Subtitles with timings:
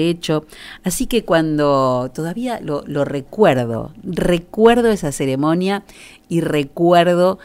[0.00, 0.46] hecho.
[0.84, 5.84] Así que cuando todavía lo, lo, recuerdo, recuerdo esa ceremonia
[6.30, 7.38] y recuerdo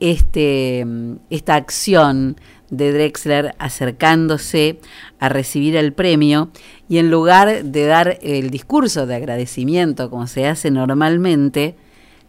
[0.00, 0.84] este,
[1.30, 4.80] esta acción de Drexler acercándose
[5.20, 6.50] a recibir el premio
[6.88, 11.76] y en lugar de dar el discurso de agradecimiento como se hace normalmente,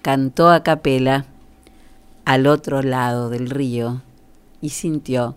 [0.03, 1.25] cantó a capela
[2.25, 4.03] al otro lado del río
[4.61, 5.35] y sintió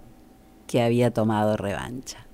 [0.67, 2.27] que había tomado revancha.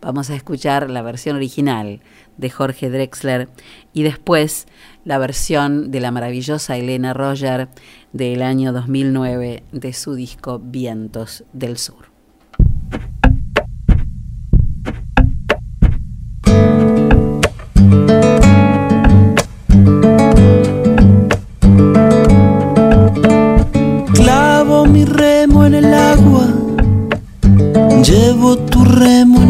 [0.00, 2.00] Vamos a escuchar la versión original
[2.36, 3.48] de Jorge Drexler
[3.92, 4.66] y después
[5.04, 7.68] la versión de la maravillosa Elena Roger
[8.12, 12.10] del año 2009 de su disco Vientos del Sur.
[24.14, 26.46] Clavo mi remo en el agua,
[28.02, 29.49] llevo tu remo en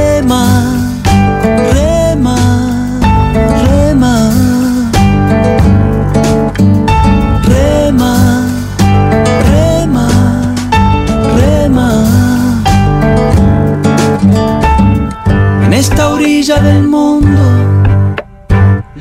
[15.81, 17.41] Esta orilla del mundo,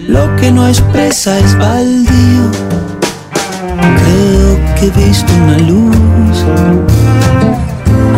[0.09, 2.45] lo que no expresa es baldío.
[4.01, 6.39] Creo que he visto una luz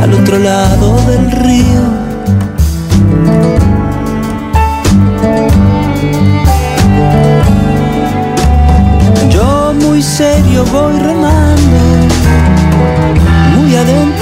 [0.00, 1.82] al otro lado del río.
[9.28, 11.78] Yo muy serio voy remando,
[13.56, 14.21] muy adentro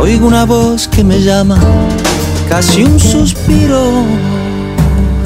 [0.00, 1.58] Oigo una voz que me llama,
[2.48, 4.04] casi un suspiro.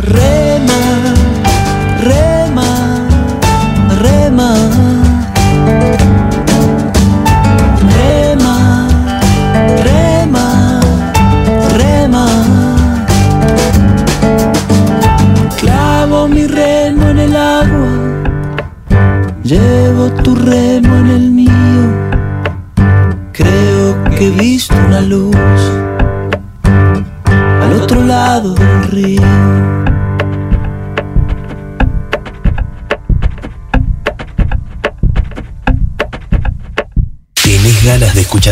[0.01, 1.16] Rema,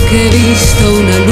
[0.00, 1.31] Que he visto una luz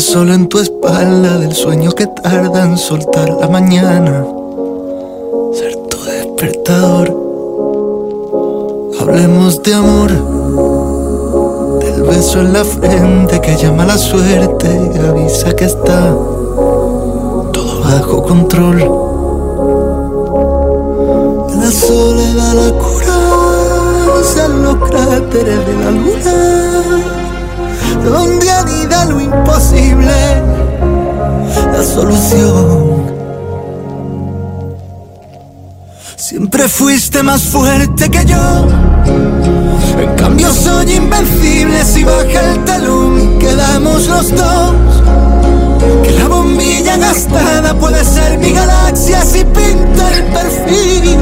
[0.00, 4.24] Del sol en tu espalda, del sueño que tarda en soltar la mañana,
[5.52, 7.14] ser tu despertador.
[8.98, 10.10] Hablemos de amor,
[11.80, 16.16] del beso en la frente que llama la suerte y avisa que está
[17.52, 18.78] todo bajo control.
[21.60, 26.84] La soledad, la coraza, los cráteres de la luna,
[28.02, 29.20] donde anida lo
[30.06, 33.10] la solución.
[36.16, 38.66] Siempre fuiste más fuerte que yo,
[39.98, 44.74] en cambio soy invencible si baja el talón quedamos los dos.
[46.04, 51.18] Que la bombilla gastada puede ser mi galaxia si pinta el perfil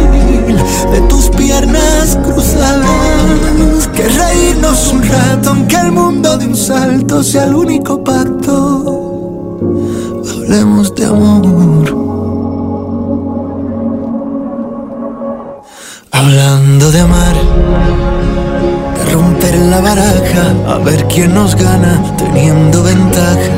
[0.92, 3.88] de tus piernas cruzadas.
[3.94, 8.67] Que reírnos un rato, aunque el mundo de un salto sea el único pacto.
[10.98, 11.86] De amor.
[16.10, 17.36] Hablando de amar,
[18.96, 23.54] de romper la baraja, a ver quién nos gana teniendo ventaja.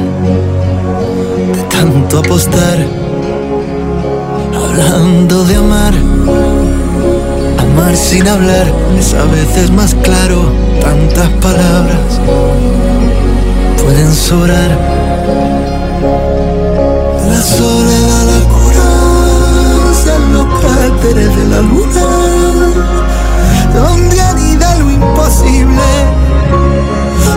[1.55, 2.79] De tanto apostar,
[4.55, 5.95] hablando de amar.
[7.57, 8.67] Amar sin hablar
[8.99, 12.21] es a veces más claro, tantas palabras
[13.83, 14.71] pueden sobrar.
[17.41, 18.89] La soledad la cura
[20.15, 22.07] en los cráteres de la luna,
[23.73, 25.83] donde anida lo imposible,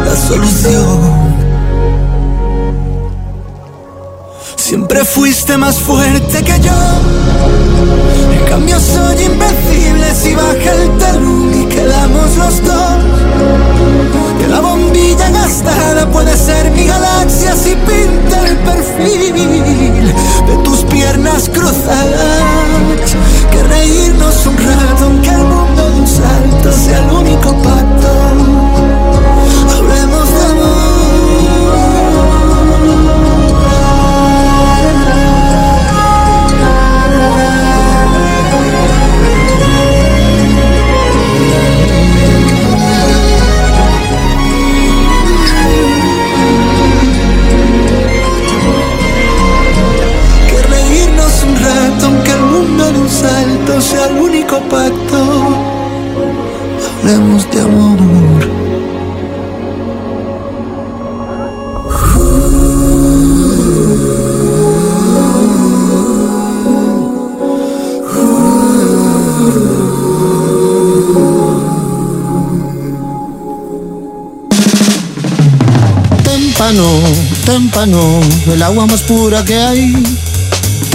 [0.05, 1.22] la solución.
[4.63, 6.71] Siempre fuiste más fuerte que yo.
[8.31, 12.97] En cambio soy invencible si baja el talón y quedamos los dos.
[14.39, 20.13] Que la bombilla gastada puede ser mi galaxia si pinta el perfil
[20.47, 22.41] de tus piernas cruzadas.
[23.51, 28.82] Que reírnos un rato aunque el mundo de un salto sea el único pacto.
[53.81, 55.17] Sea el único pacto.
[57.01, 57.97] Hablemos de amor.
[76.23, 76.99] Témpano,
[77.45, 80.32] témpano, el agua más pura que hay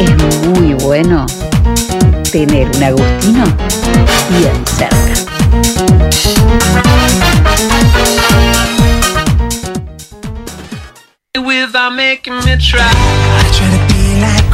[0.00, 1.26] es muy bueno
[2.32, 3.44] tener un Agustino
[4.30, 5.00] bien cerca.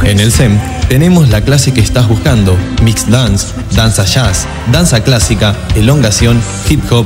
[0.03, 0.57] En el SEM
[0.89, 7.05] tenemos la clase que estás buscando, Mixed Dance, Danza Jazz, Danza Clásica, Elongación, Hip Hop,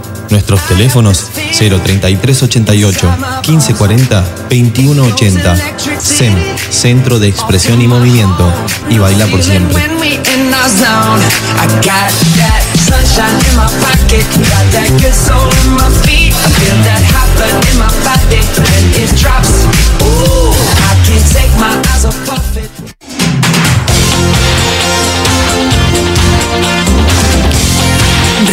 [0.31, 3.07] Nuestros teléfonos 03388
[3.47, 5.55] 1540 2180.
[5.99, 6.33] SEM,
[6.69, 8.51] Centro de Expresión y Movimiento.
[8.89, 9.77] Y baila por siempre.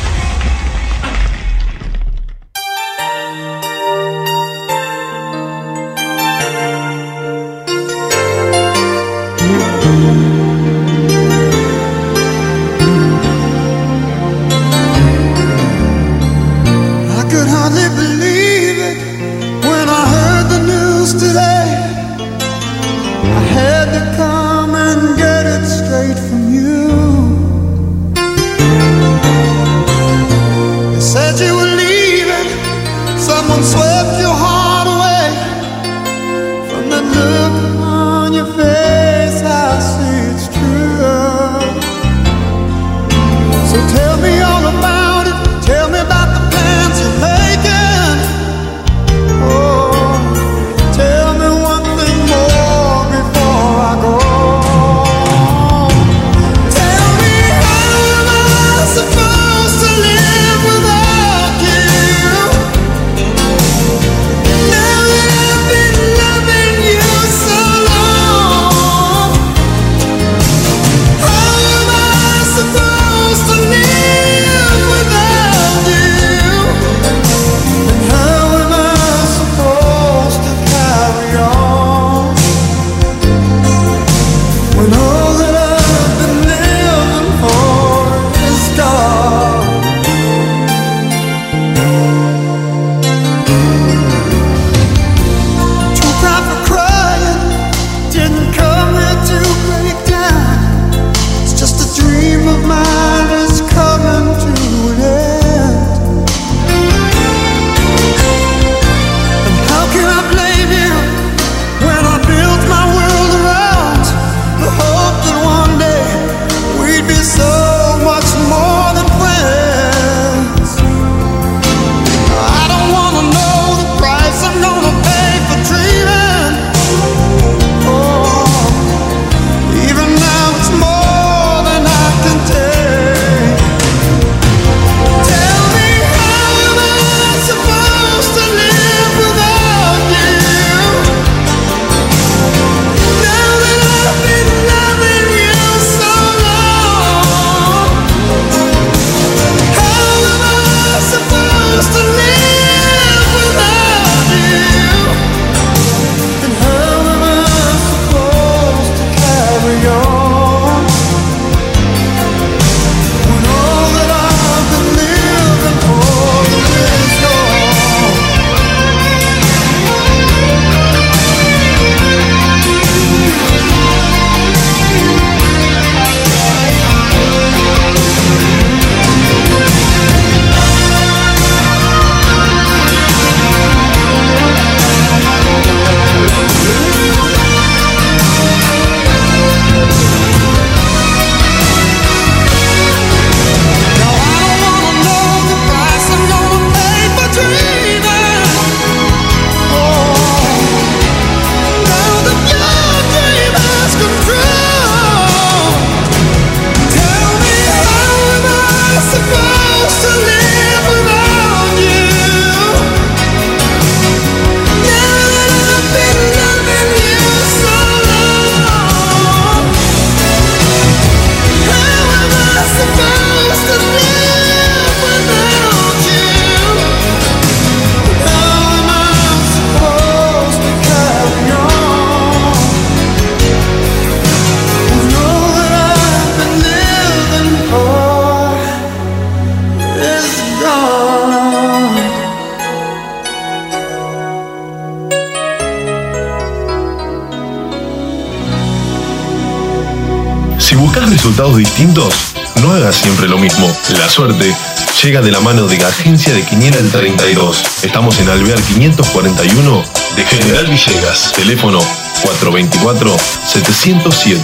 [251.49, 252.13] Distintos?
[252.61, 253.67] No hagas siempre lo mismo.
[253.97, 254.55] La suerte
[255.01, 257.63] llega de la mano de Agencia de Quiniela el 32.
[257.81, 259.83] Estamos en Alvear 541
[260.15, 261.31] de General Villegas.
[261.33, 261.79] Teléfono
[262.23, 264.37] 424-707.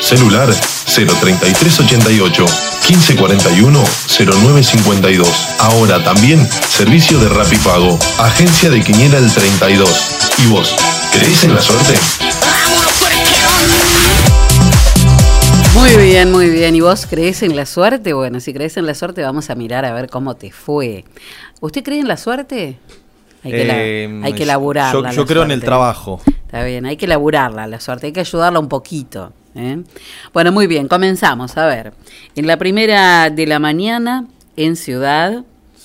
[0.00, 0.54] Celular
[0.86, 2.46] 03388
[2.88, 5.28] 1541 0952.
[5.58, 7.98] Ahora también servicio de Rapipago.
[8.18, 9.90] Agencia de Quiniela el 32.
[10.38, 10.72] ¿Y vos?
[11.12, 11.98] ¿Crees en la suerte?
[15.92, 16.74] Muy bien, muy bien.
[16.74, 18.12] ¿Y vos crees en la suerte?
[18.14, 21.04] Bueno, si crees en la suerte, vamos a mirar a ver cómo te fue.
[21.60, 22.78] ¿Usted cree en la suerte?
[23.42, 25.10] Hay que, la- Eh, hay que laburarla.
[25.10, 26.20] Yo, yo la creo en el trabajo.
[26.26, 29.32] Está bien, hay que laburarla la suerte, hay que ayudarla un poquito.
[29.54, 29.82] ¿eh?
[30.32, 31.56] Bueno, muy bien, comenzamos.
[31.58, 31.92] A ver,
[32.34, 35.44] en la primera de la mañana, en Ciudad,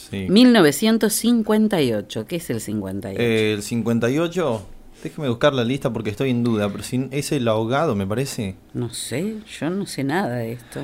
[0.09, 0.25] Sí.
[0.29, 2.25] 1958.
[2.25, 3.19] ¿Qué es el 58?
[3.21, 4.65] Eh, el 58,
[5.03, 8.55] déjeme buscar la lista porque estoy en duda, pero si es el ahogado, me parece.
[8.73, 10.81] No sé, yo no sé nada de esto.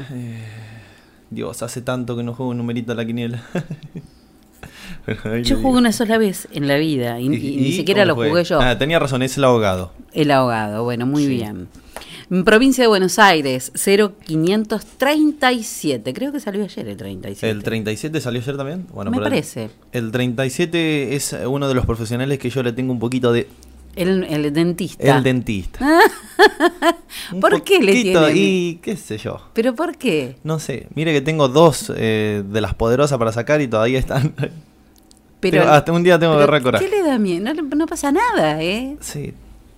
[1.29, 3.43] Dios, hace tanto que no juego un numerito a la quiniela.
[5.43, 8.29] Yo jugué una sola vez en la vida y, y ni siquiera lo fue?
[8.29, 8.59] jugué yo.
[8.59, 9.91] Ah, tenía razón, es el ahogado.
[10.13, 11.67] El ahogado, bueno, muy bien.
[12.31, 16.11] En provincia de Buenos Aires, 0537.
[16.13, 17.49] Creo que salió ayer el 37.
[17.51, 18.87] ¿El 37 salió ayer también?
[18.91, 19.69] Bueno, Me el- parece.
[19.91, 23.47] El, 37 es uno de los profesionales que yo le tengo un poquito de...
[23.95, 25.17] El, el dentista.
[25.17, 25.79] El dentista.
[27.41, 28.31] ¿Por qué le tiene?
[28.33, 29.39] Y qué sé yo.
[29.53, 30.35] ¿Pero por qué?
[30.43, 34.33] No sé, mire que tengo dos eh, de las poderosas para sacar y todavía están...
[35.39, 36.81] Pero, Tengo- hasta un día tengo que recordar.
[36.81, 37.53] ¿Qué le da miedo?
[37.53, 38.97] No, no pasa nada, ¿eh?
[39.01, 39.31] Sí,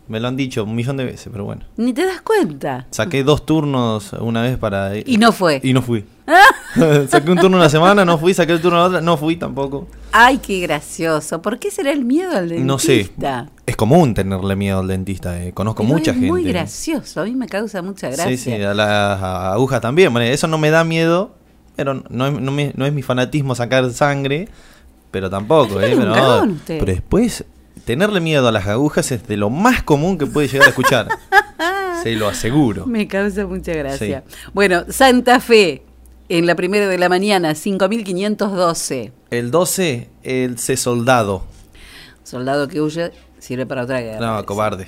[0.07, 1.63] me lo han dicho un millón de veces, pero bueno.
[1.75, 2.87] Ni te das cuenta.
[2.91, 4.93] Saqué dos turnos una vez para...
[4.97, 5.59] Y no fue.
[5.63, 6.05] Y no fui.
[7.09, 9.87] saqué un turno una semana, no fui, saqué el turno la otra, no fui tampoco.
[10.11, 11.41] Ay, qué gracioso.
[11.41, 12.65] ¿Por qué será el miedo al dentista?
[12.67, 13.09] No sé.
[13.65, 15.53] Es común tenerle miedo al dentista, eh.
[15.53, 16.29] conozco Pero mucha es gente.
[16.31, 17.21] muy gracioso.
[17.21, 18.27] A mí me causa mucha gracia.
[18.27, 20.11] Sí, sí, a las agujas también.
[20.13, 21.35] Bueno, eso no me da miedo,
[21.75, 24.47] pero no es, no me- no es mi fanatismo sacar sangre,
[25.11, 25.95] pero tampoco, ¿eh?
[26.67, 27.45] pero después,
[27.85, 31.07] tenerle miedo a las agujas es de lo más común que puede llegar a escuchar.
[32.03, 32.85] Se lo aseguro.
[32.85, 34.23] Me causa mucha gracia.
[34.53, 35.83] Bueno, Santa Fe,
[36.29, 39.11] en la primera de la mañana, 5512.
[39.31, 41.43] El 12, el C soldado.
[42.23, 44.19] Soldado que huye sirve para otra guerra.
[44.37, 44.87] No, cobarde.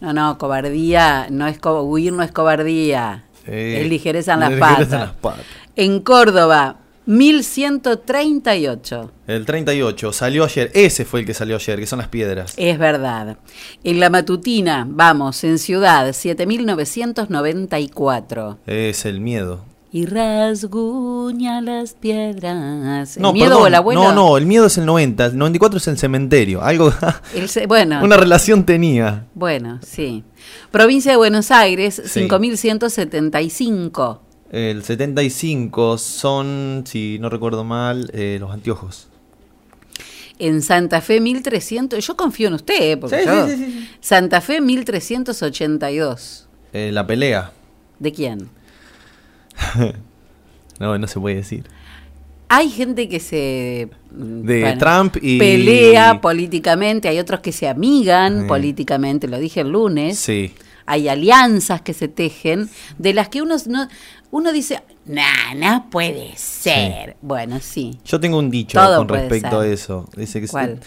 [0.00, 3.24] No, no, cobardía, no es co- huir no es cobardía.
[3.46, 4.92] Eh, es ligereza en las ligereza patas.
[4.92, 5.44] en las patas.
[5.76, 9.10] En Córdoba, 1138.
[9.26, 10.70] El 38, salió ayer.
[10.74, 12.54] Ese fue el que salió ayer, que son las piedras.
[12.56, 13.36] Es verdad.
[13.82, 18.58] En la matutina, vamos, en Ciudad, 7994.
[18.66, 19.64] Es el miedo.
[19.96, 23.16] Y rasguña las piedras.
[23.16, 23.62] ¿El No, miedo perdón.
[23.62, 24.02] o el abuelo?
[24.02, 25.26] No, no, el miedo es el 90.
[25.26, 26.62] El 94 es el cementerio.
[26.64, 26.92] Algo.
[27.34, 29.26] El ce- bueno, Una relación tenía.
[29.34, 30.24] bueno, sí.
[30.72, 32.22] Provincia de Buenos Aires, Sí.
[32.22, 34.20] 5175.
[34.50, 39.06] El 75 son, si no recuerdo mal, eh, los anteojos.
[40.40, 42.04] En Santa Fe, 1300.
[42.04, 42.96] Yo confío en usted, ¿eh?
[42.96, 43.88] porque Sí, yo- sí, sí, sí.
[44.00, 46.48] Santa Fe, 1382.
[46.72, 47.52] Eh, la pelea.
[48.00, 48.48] ¿De quién?
[50.80, 51.64] No, no se puede decir.
[52.48, 53.88] Hay gente que se.
[54.10, 58.46] De Trump y- Pelea políticamente, hay otros que se amigan Sí.
[58.48, 60.18] políticamente, lo dije el lunes.
[60.18, 60.52] Sí.
[60.86, 63.88] Hay alianzas que se tejen, de las que uno, no,
[64.30, 67.16] uno dice, nah, no puede ser.
[67.22, 67.98] Bueno, sí.
[68.04, 69.70] Yo tengo un dicho Todo con respecto ser.
[69.70, 70.08] a eso.
[70.16, 70.80] Dice que ¿Cuál?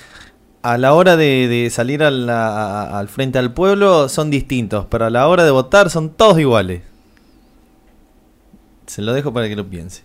[0.61, 2.49] a la hora de, de salir a la-
[2.83, 6.37] a- al frente al pueblo son distintos, pero a la hora de votar son todos
[6.39, 6.81] iguales.
[8.87, 10.01] Se lo dejo para que lo piense.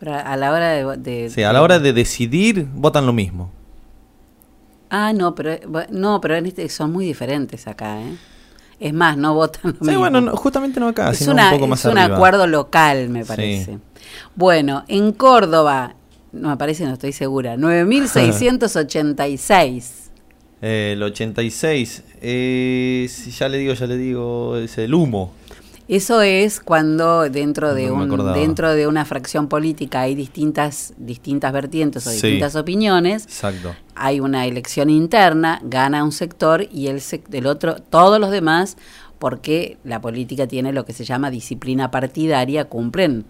[0.00, 0.96] Pero a la hora de...
[0.96, 3.50] de- Sí, a la hora de decidir votan lo mismo.
[4.90, 5.56] Ah, no, pero,
[5.90, 8.16] no, pero en este son muy diferentes acá, ¿eh?
[8.80, 9.98] Es más, no votan lo Sí, mismo.
[10.00, 12.16] bueno, no, justamente no acá, es sino una- un poco más es un arriba.
[12.16, 13.28] acuerdo local, me Sí.
[13.28, 13.78] parece.
[14.36, 15.94] Bueno, en Córdoba,
[16.32, 19.94] no me parece, no estoy segura, 9686.
[20.60, 25.32] Eh, el 86, eh, si ya le digo, ya le digo, es el humo.
[25.88, 31.50] Eso es cuando dentro de No un dentro de una fracción política hay distintas distintas
[31.52, 32.16] vertientes o Sí.
[32.16, 33.24] distintas opiniones.
[33.24, 33.74] Exacto.
[33.94, 38.76] Hay una elección interna, gana un sector y el del otro todos los demás
[39.18, 43.24] porque la política tiene lo que se llama disciplina partidaria, cumplen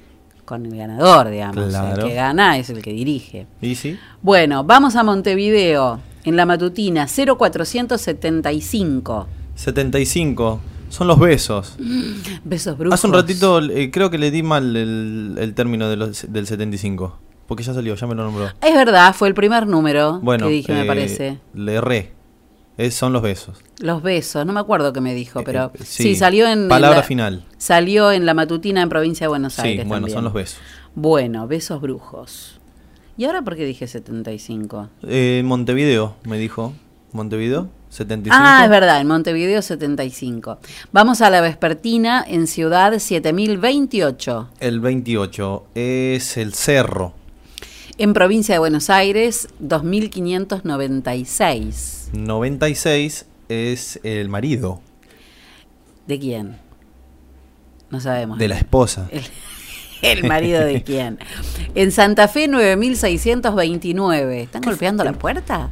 [0.44, 1.68] con el ganador, digamos.
[1.68, 2.02] Claro.
[2.02, 3.46] El que gana es el que dirige.
[3.62, 3.96] ¿Y sí?
[4.20, 9.28] Bueno, vamos a Montevideo en la matutina 0475.
[9.54, 10.60] 75,
[10.90, 11.76] son los besos.
[12.44, 12.94] Besos brujos.
[12.98, 16.46] Hace un ratito eh, creo que le di mal el, el término de los- del
[16.46, 17.18] 75.
[17.46, 18.46] Porque ya salió, ya me lo nombró.
[18.60, 21.38] Es verdad, fue el primer número Bueno, que dije, me eh, parece.
[21.54, 22.12] Le erré.
[22.76, 23.58] Es- son los besos.
[23.80, 26.16] Los besos, no me acuerdo qué me dijo, pero Eh, sí, sí.
[26.16, 26.64] salió en...
[26.64, 27.44] en Palabra la- final.
[27.56, 29.86] Salió en la matutina en provincia de Buenos Sí, Aires.
[29.88, 30.14] bueno, también.
[30.16, 30.58] son los besos.
[30.94, 32.60] Bueno, besos brujos.
[33.16, 34.90] ¿Y ahora por qué dije 75?
[35.02, 36.72] Eh, Montevideo, me dijo.
[37.12, 38.36] Montevideo, 75.
[38.38, 40.58] Ah, es verdad, en Montevideo 75.
[40.92, 44.50] Vamos a la vespertina en Ciudad 7028.
[44.60, 47.14] El 28 es el cerro.
[47.96, 52.10] En provincia de Buenos Aires 2596.
[52.12, 54.80] 96 es el marido
[56.06, 56.56] ¿De quién?
[57.90, 58.38] No sabemos.
[58.38, 59.08] de la esposa.
[59.10, 59.22] El,
[60.02, 61.18] el marido de quién.
[61.74, 64.42] En Santa Fe 9629.
[64.42, 65.70] ¿Están golpeando la puerta?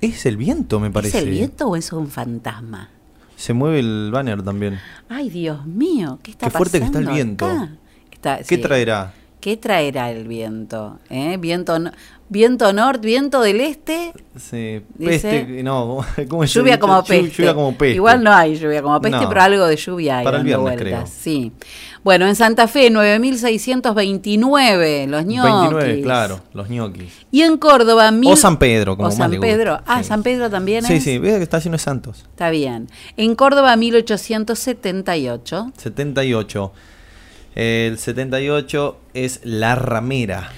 [0.00, 1.18] Es el viento, me parece.
[1.18, 2.88] ¿Es el viento o es un fantasma?
[3.36, 4.78] Se mueve el banner también.
[5.08, 7.68] Ay, Dios mío, ¿qué está Qué fuerte que está el viento.
[8.10, 8.58] Está- ¿Qué sí.
[8.58, 9.12] traerá?
[9.40, 10.98] ¿Qué traerá el viento?
[11.10, 11.36] ¿Eh?
[11.38, 11.92] Viento, no-
[12.30, 17.30] viento norte, viento del este, Sí, Dice- peste, no, ¿cómo lluvia como peste.
[17.30, 17.94] Lluvia como peste.
[17.96, 19.28] Igual no hay lluvia como peste, No.
[19.28, 20.24] pero algo de lluvia hay.
[20.24, 21.04] Para el viernes, creo.
[21.06, 21.52] Sí.
[22.04, 25.52] Bueno, en Santa Fe 9629, los ñoquis.
[25.70, 27.12] 29, claro, los ñoquis.
[27.30, 28.32] Y en Córdoba mil...
[28.32, 29.30] O San Pedro, como o San.
[29.40, 29.80] Pedro.
[29.86, 30.08] Ah, Sí.
[30.08, 31.04] San Pedro también Sí, es.
[31.04, 32.24] sí, ves que está lleno de santos.
[32.30, 32.88] Está bien.
[33.16, 35.72] En Córdoba 1878.
[35.76, 36.72] 78.
[37.54, 40.50] El 78 es la ramera.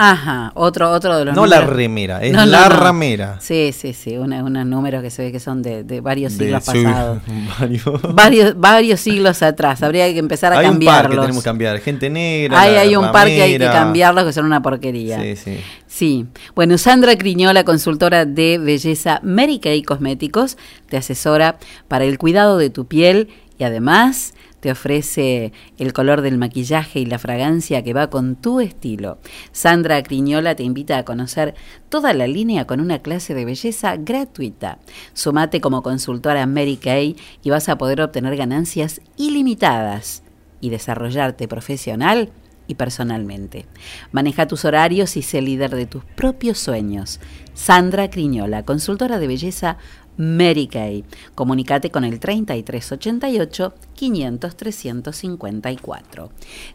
[0.00, 2.76] Ajá, otro, otro de los No la remera, es No, la no.
[2.76, 3.36] ramera.
[3.40, 6.62] Sí, sí, sí, una- unos números que se ve que son de, de varios siglos
[6.64, 7.18] sí, pasados.
[7.60, 8.14] varios.
[8.14, 11.20] varios, varios siglos atrás, habría que empezar a hay un par que cambiarlos.
[11.26, 11.78] tenemos que cambiar.
[11.80, 12.60] Gente negra.
[12.60, 15.20] Hay, hay un par que hay que cambiarlos que son una porquería.
[15.20, 15.60] Sí, sí.
[15.88, 16.26] Sí.
[16.54, 20.58] Bueno, Sandra Criñola, consultora de belleza Mary Kay Cosméticos,
[20.88, 21.58] te asesora
[21.88, 27.06] para el cuidado de tu piel y además te ofrece el color del maquillaje y
[27.06, 29.18] la fragancia que va con tu estilo.
[29.52, 31.54] Sandra Criñola te invita a conocer
[31.88, 34.78] toda la línea con una clase de belleza gratuita.
[35.12, 40.22] Sumate como consultora Mary Kay y vas a poder obtener ganancias ilimitadas
[40.60, 42.30] y desarrollarte profesional
[42.68, 43.66] y personalmente.
[44.12, 47.18] Maneja tus horarios y sé líder de tus propios sueños.
[47.54, 49.78] Sandra Criñola, consultora de belleza
[50.18, 51.04] Mary Kay.
[51.34, 56.30] Comunicate con el 3388 500 354.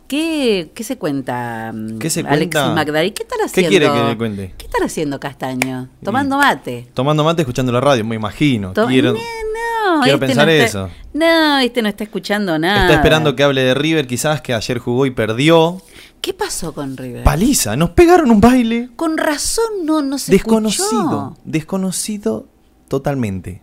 [0.07, 2.73] ¿Qué, qué se cuenta, mm, ¿Qué se Alexis cuenta?
[2.73, 3.11] Magdari?
[3.11, 3.69] ¿Qué ¿Qué haciendo?
[3.69, 4.53] quiere que le cuente?
[4.57, 5.89] ¿Qué están haciendo Castaño?
[6.03, 6.87] Tomando mate.
[6.93, 8.73] Tomando mate, escuchando la radio, me imagino.
[8.73, 10.89] To- Quiero- No, no, quiero este pensar no está- eso.
[11.13, 12.83] No, este no está escuchando nada.
[12.83, 15.81] Está esperando que hable de River, quizás que ayer jugó y perdió.
[16.21, 17.23] ¿Qué pasó con River?
[17.23, 18.89] Paliza, nos pegaron un baile.
[18.95, 21.37] Con razón no, no se Desconocido, escuchó.
[21.43, 22.47] desconocido
[22.93, 23.59] totalmente.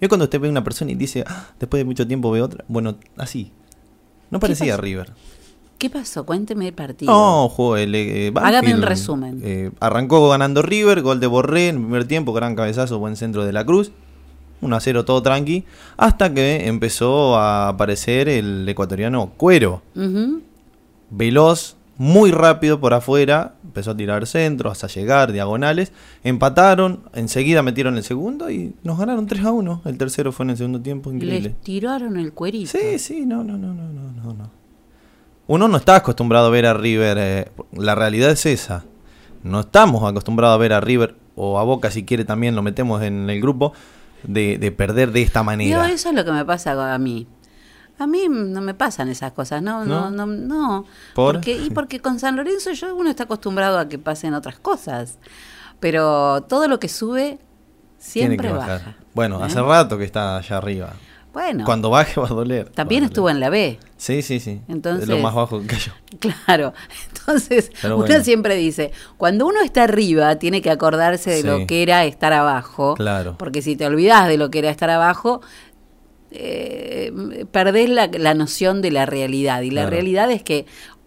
[0.00, 2.64] Yo cuando usted ve una persona y dice, "Ah, después de mucho tiempo ve otra,
[2.66, 3.52] bueno, así.
[4.28, 4.82] No parecía pasó?
[4.82, 5.12] River.
[5.78, 6.26] ¿Qué pasó?
[6.26, 7.12] Cuénteme el partido.
[7.12, 9.40] No, jugó el eh, Hágame un resumen.
[9.44, 13.44] eh, arrancó ganando River, gol de Borré en el primer tiempo, gran cabezazo, buen centro
[13.44, 13.92] de la Cruz.
[14.62, 15.64] 1 a 0 todo tranqui,
[15.96, 19.82] hasta que empezó a aparecer el ecuatoriano Cuero.
[21.10, 25.92] Veloz, muy rápido por afuera, empezó a tirar centros, hasta llegar, diagonales,
[26.24, 29.82] empataron, enseguida metieron el segundo y nos ganaron 3 a 1.
[29.84, 31.50] El tercero fue en el segundo tiempo, increíble.
[31.50, 32.72] Les tiraron el cuerito.
[32.76, 34.50] Sí, sí, no, no, no, no, no, no, no.
[35.46, 38.84] Uno no está acostumbrado a ver a River, eh, la realidad es esa.
[39.44, 43.00] No estamos acostumbrados a ver a River o a Boca, si quiere también lo metemos
[43.02, 43.74] en el grupo,
[44.24, 45.88] de, de perder de esta Yo, manera.
[45.88, 47.28] eso es lo que me pasa a mí.
[47.98, 50.26] A mí no me pasan esas cosas, no, no, no, ¿No?
[50.26, 50.84] no.
[51.14, 51.34] ¿Por?
[51.34, 55.18] Porque, y porque con San Lorenzo yo uno está acostumbrado a que pasen otras cosas.
[55.80, 57.38] Pero todo lo que sube
[57.98, 58.78] siempre que bajar.
[58.80, 58.96] baja.
[59.14, 59.44] Bueno, ¿eh?
[59.44, 60.94] hace rato que está allá arriba.
[61.32, 62.68] Bueno, Cuando baje va a doler.
[62.68, 63.78] también estuvo en la B.
[63.96, 64.60] Sí, sí, sí.
[64.68, 65.92] Entonces- Es lo más bajo que cayó.
[66.20, 66.74] Claro,
[67.08, 68.22] entonces Pero uno bueno.
[68.22, 71.46] siempre dice, cuando uno está arriba tiene que acordarse de Sí.
[71.46, 73.36] lo que era estar abajo, Claro.
[73.38, 75.40] porque si te olvidas de lo que era estar abajo,
[76.34, 79.90] eh, perdés la, la noción de la realidad, y la Claro.
[79.96, 80.66] realidad es que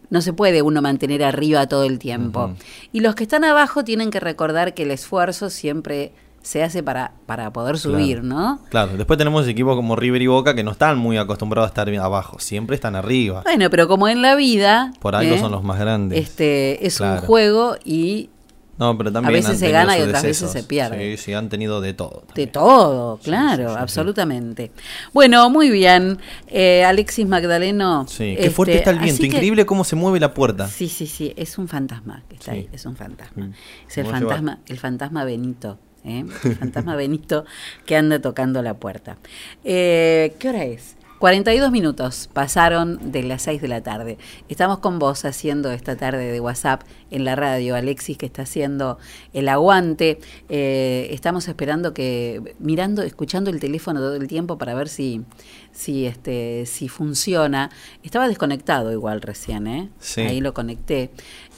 [0.09, 2.53] no se puede uno mantener arriba todo el tiempo.
[2.91, 7.13] Y los que están abajo tienen que recordar que el esfuerzo siempre se hace para,
[7.25, 8.27] para poder subir, Claro.
[8.27, 8.59] ¿no?
[8.69, 11.89] Claro, después tenemos equipos como River y Boca que no están muy acostumbrados a estar
[11.95, 13.41] abajo, siempre están arriba.
[13.43, 14.93] Bueno, pero como en la vida...
[14.99, 15.39] Por algo ¿eh?
[15.39, 16.19] son los más grandes.
[16.19, 18.29] Este, es un juego y
[18.77, 21.15] No, pero también a veces han se gana y otras veces se pierde.
[21.15, 22.23] Sí, sí, han tenido de todo.
[22.35, 23.79] De todo, claro, sí, sí.
[23.79, 24.71] absolutamente.
[25.13, 26.19] Bueno, muy bien.
[26.47, 28.05] Eh, Alexis Magdaleno.
[28.07, 30.67] Sí, qué este, fuerte está el viento, que- increíble cómo se mueve la puerta.
[30.67, 33.47] Sí, sí, sí, es un fantasma que está ahí, es un fantasma.
[33.47, 33.53] Mm.
[33.87, 36.25] Es el fantasma, el fantasma Benito, ¿eh?
[36.43, 37.45] el fantasma Benito
[37.85, 39.17] que anda tocando la puerta.
[39.63, 40.95] Eh, ¿Qué hora es?
[41.25, 44.19] 42 minutos pasaron de las 6 de la tarde.
[44.47, 47.75] Estamos con vos haciendo esta tarde de WhatsApp en la radio.
[47.75, 48.99] Alexis que está haciendo
[49.33, 50.19] el aguante.
[50.49, 55.23] Eh, estamos esperando que, mirando, escuchando el teléfono todo el tiempo para ver si,
[55.71, 57.71] si, este, si funciona.
[58.03, 59.89] Estaba desconectado igual recién, ¿eh?
[59.97, 60.21] Sí.
[60.21, 61.09] Ahí lo conecté.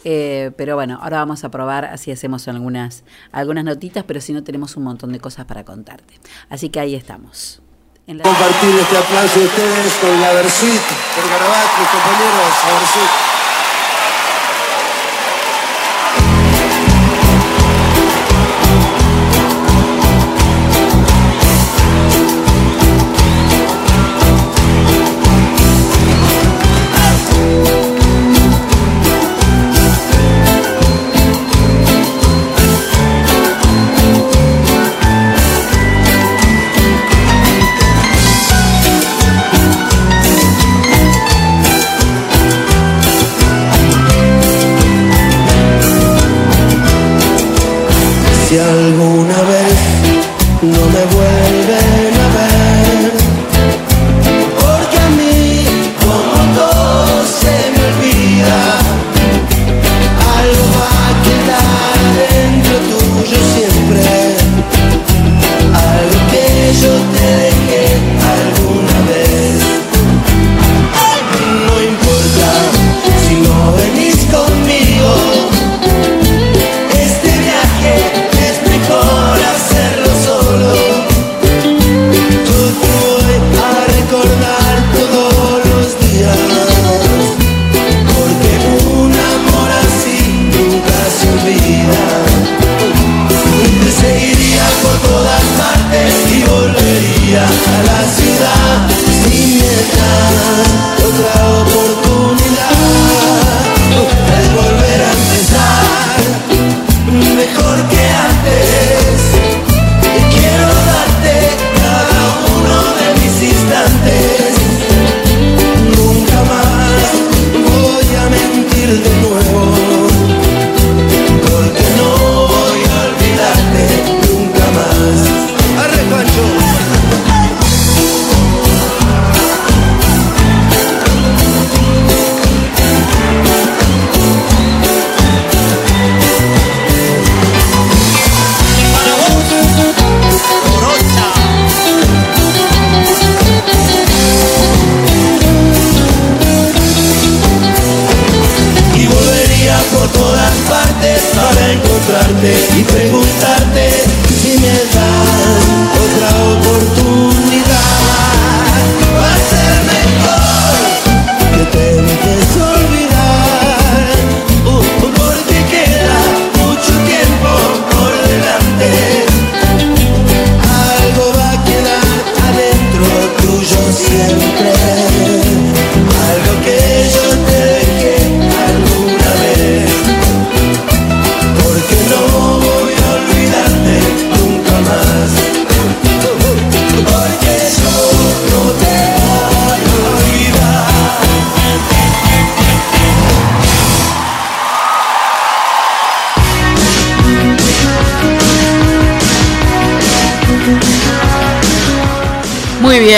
[0.06, 3.04] Eh, pero bueno, ahora vamos a probar, así hacemos algunas,
[3.34, 6.14] algunas notitas, pero si no tenemos un montón de cosas para contarte.
[6.48, 7.62] Así que ahí estamos.
[8.08, 10.82] Compartir este aplauso de ustedes con la Versuit,
[11.14, 13.27] por Garabat, mis compañeros, la Versuit.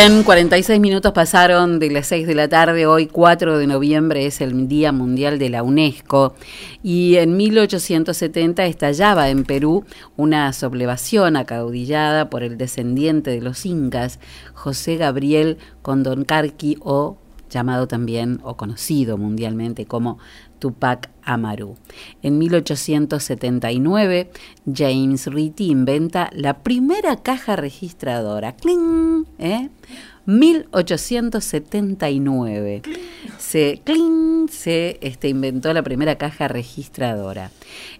[0.01, 2.85] Bien, 46 minutos pasaron de las 6 de la tarde.
[2.85, 6.35] Hoy, 4 de noviembre, es el Día Mundial de la UNESCO.
[6.81, 9.83] Y en 1870 estallaba en Perú
[10.15, 14.19] una sublevación acaudillada por el descendiente de los incas,
[14.53, 17.17] José Gabriel Condoncarqui, o
[17.49, 20.19] llamado también o conocido mundialmente como
[20.59, 21.77] Tupac Amaru.
[22.21, 24.29] En 1879,
[24.71, 28.55] James Ritty inventa la primera caja registradora.
[28.55, 29.25] ¡Cling!
[29.37, 29.69] ¿Eh?
[30.25, 32.81] 1879
[33.39, 34.29] se, ¡cling!
[34.49, 37.51] se este, inventó la primera caja registradora.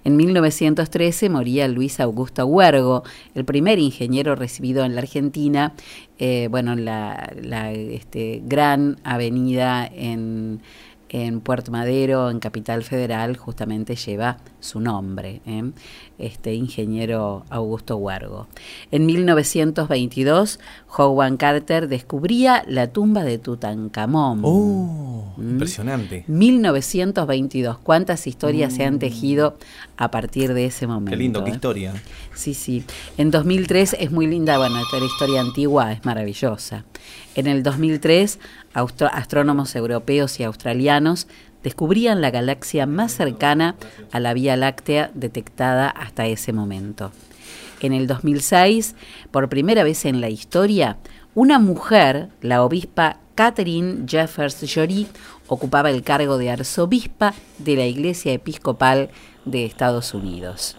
[0.04, 3.04] En 1913 moría Luis Augusto Huergo,
[3.36, 5.74] el primer ingeniero recibido en la Argentina,
[6.18, 10.62] eh, bueno, la, la este, gran avenida en
[11.10, 15.72] en Puerto Madero, en Capital Federal, justamente lleva su nombre, ¿eh?
[16.18, 18.48] este ingeniero Augusto Huergo.
[18.92, 20.60] En 1922,
[20.98, 24.42] Howard Carter descubría la tumba de Tutankamón.
[24.44, 25.52] Oh, ¿Mm?
[25.52, 26.24] impresionante.
[26.28, 27.78] 1922.
[27.80, 29.58] ¿Cuántas historias se han tejido
[29.98, 31.12] a partir de ese momento?
[31.12, 31.54] Qué lindo, qué eh?
[31.54, 31.94] historia.
[32.34, 32.84] Sí, sí.
[33.18, 36.86] En 2003 es muy linda, bueno, esta la historia antigua es maravillosa.
[37.40, 38.38] En el 2003,
[38.74, 41.26] austro- astrónomos europeos y australianos
[41.64, 43.78] descubrían la galaxia más cercana
[44.12, 47.14] a la Vía Láctea detectada hasta ese momento.
[47.80, 48.94] En el 2006,
[49.32, 50.98] por primera vez en la historia,
[51.34, 55.08] una mujer, la obispa Catherine Jeffers Jory,
[55.48, 59.12] ocupaba el cargo de arzobispa de la Iglesia Episcopal
[59.46, 60.76] de Estados Unidos.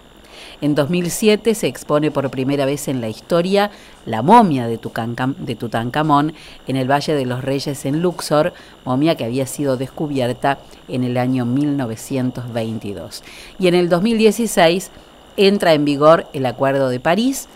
[0.61, 3.71] En 2007 se expone por primera vez en la historia
[4.07, 6.35] la momia de, Tutankamón
[6.67, 8.53] en el Valle de los Reyes en Luxor,
[8.85, 13.23] momia que había sido descubierta en el año 1922.
[13.59, 14.91] Y en el 2016
[15.37, 17.49] entra en vigor el Acuerdo de París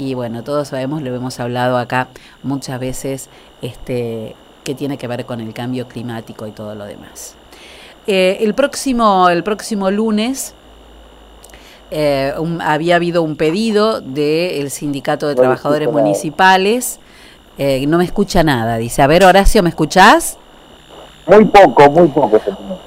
[0.00, 2.08] y bueno, todos sabemos, lo hemos hablado acá
[2.42, 3.28] muchas veces,
[3.60, 4.34] este,
[4.64, 7.34] que tiene que ver con el cambio climático y todo lo demás.
[8.06, 10.54] Eh, el, próximo, el próximo lunes
[11.90, 15.88] eh, un- había habido un pedido del Sindicato de Trabajadores.
[15.90, 16.98] Municipales.
[17.58, 19.02] eh, no me escucha nada, dice.
[19.02, 20.38] A ver, Horacio, ¿me escuchás?
[21.26, 22.40] Muy poco, muy poco.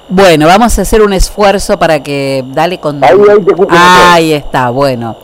[0.08, 3.02] Bueno, vamos a hacer un esfuerzo para que dale con.
[3.04, 5.16] Ahí, ahí te escucho Ahí está, bueno.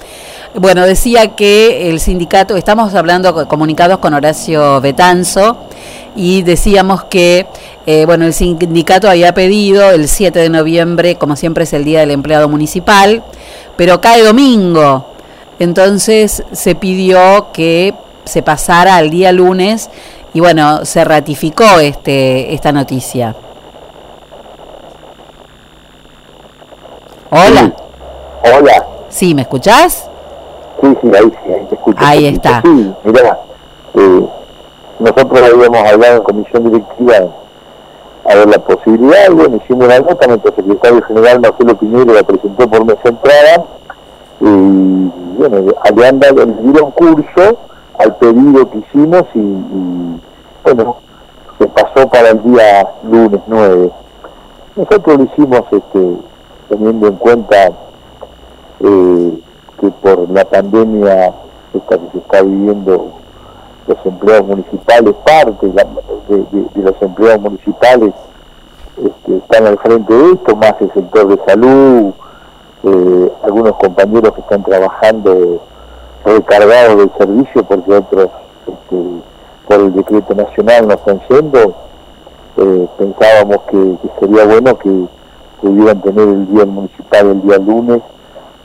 [0.54, 5.56] Bueno, decía que el sindicato, estamos hablando, co- comunicados con Horacio Betanzo,
[6.16, 7.46] y decíamos que,
[7.86, 12.00] eh, bueno, el sindicato había pedido el 7 de noviembre, como siempre es el Día
[12.00, 13.22] del Empleado Municipal,
[13.80, 15.06] pero cae domingo.
[15.58, 19.88] Entonces se pidió que se pasara al día lunes
[20.34, 23.34] y bueno, se ratificó este esta noticia.
[27.30, 27.72] Hola.
[28.42, 28.86] Hola.
[29.08, 30.10] Sí, ¿me escuchás?
[30.82, 31.98] Sí, sí, ahí sí, ahí te escucho.
[32.04, 32.60] Ahí está.
[32.60, 33.38] Sí, mirá,
[33.94, 34.26] eh,
[34.98, 37.16] nosotros habíamos hablado en comisión directiva
[38.24, 42.22] a ver la posibilidad, y bueno, hicimos una nota, nuestro secretario general Marcelo Piñero la
[42.22, 43.64] presentó por mesa entrada,
[44.40, 47.58] y bueno, le han dado, le dieron curso
[47.98, 50.20] al pedido que hicimos y, y,
[50.64, 50.96] bueno,
[51.58, 53.90] se pasó para el día lunes 9.
[54.76, 56.16] Nosotros lo hicimos este,
[56.70, 57.72] teniendo en cuenta
[58.80, 59.40] eh,
[59.80, 61.34] que por la pandemia
[61.74, 63.19] esta que se está viviendo
[63.90, 68.14] los empleados municipales, parte de, los empleados municipales
[68.96, 72.12] este, están al frente de esto, más el sector de salud,
[72.84, 75.60] eh, algunos compañeros que están trabajando
[76.24, 78.28] recargados del servicio porque otros
[78.66, 78.96] este,
[79.66, 81.74] por el decreto nacional no están yendo,
[82.56, 85.06] eh, pensábamos que sería bueno que
[85.60, 88.02] pudieran tener el día municipal el día lunes,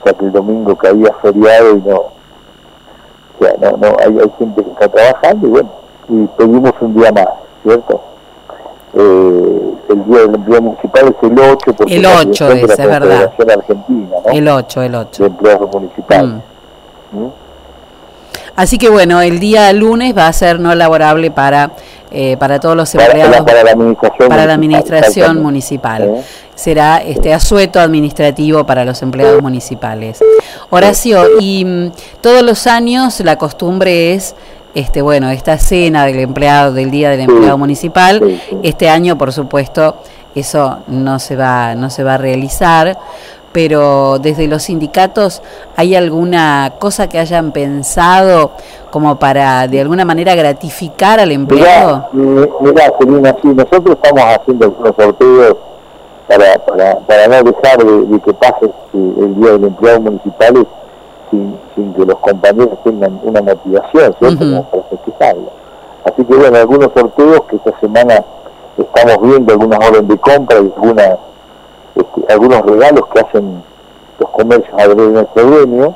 [0.06, 2.15] ya que el domingo caía feriado y no,
[3.40, 5.70] o sea, no, no, hay, hay gente que está trabajando y bueno,
[6.10, 7.28] y pedimos un día más,
[7.64, 8.02] ¿cierto?
[8.94, 12.62] Eh, el día del empleo municipal es el 8, porque El la 8 dirección de
[12.62, 12.90] es, la es
[13.38, 13.58] verdad.
[13.58, 14.32] Argentina, ¿no?
[14.32, 15.24] El 8, el 8.
[15.24, 16.42] de empleados municipales.
[17.12, 17.20] Mm.
[17.20, 17.32] ¿Mm?
[18.56, 21.72] Así que bueno, el día lunes va a ser no laborable para,
[22.12, 23.42] eh, para todos los empleados.
[23.42, 25.44] para, la administración para la municipal, administración exactamente.
[25.44, 26.04] municipal.
[26.04, 26.22] ¿Eh?
[26.56, 30.24] Será este asueto administrativo para los empleados municipales.
[30.70, 31.92] Horacio, y mm,
[32.22, 34.36] todos los años la costumbre es
[34.74, 38.22] este bueno, esta cena del empleado del día del empleado municipal.
[38.26, 38.58] sí, sí.
[38.64, 39.98] Este año, por supuesto,
[40.36, 42.98] eso no se va no se va a realizar,
[43.56, 45.42] pero desde los sindicatos
[45.78, 48.52] hay alguna cosa que hayan pensado
[48.92, 52.04] como para de alguna manera gratificar al empleado.
[52.12, 52.32] Mirá,
[52.62, 55.56] mi- mirá, Selina, sí, nosotros estamos haciendo algunos sorteos
[56.28, 60.68] para, para, para no dejar de, de que pase eh, el Día del Empleado Municipal
[61.32, 64.38] sin, sin que los compañeros tengan una motivación, ¿cierto?
[64.38, 65.50] Como para festejarlo.
[66.04, 68.22] Así que bueno, algunos sorteos que esta semana
[68.78, 71.16] estamos viendo, algunas órdenes de compra y algunas,
[71.96, 73.64] este, algunos regalos que hacen
[74.20, 75.96] los comercios a de nuestro gremio.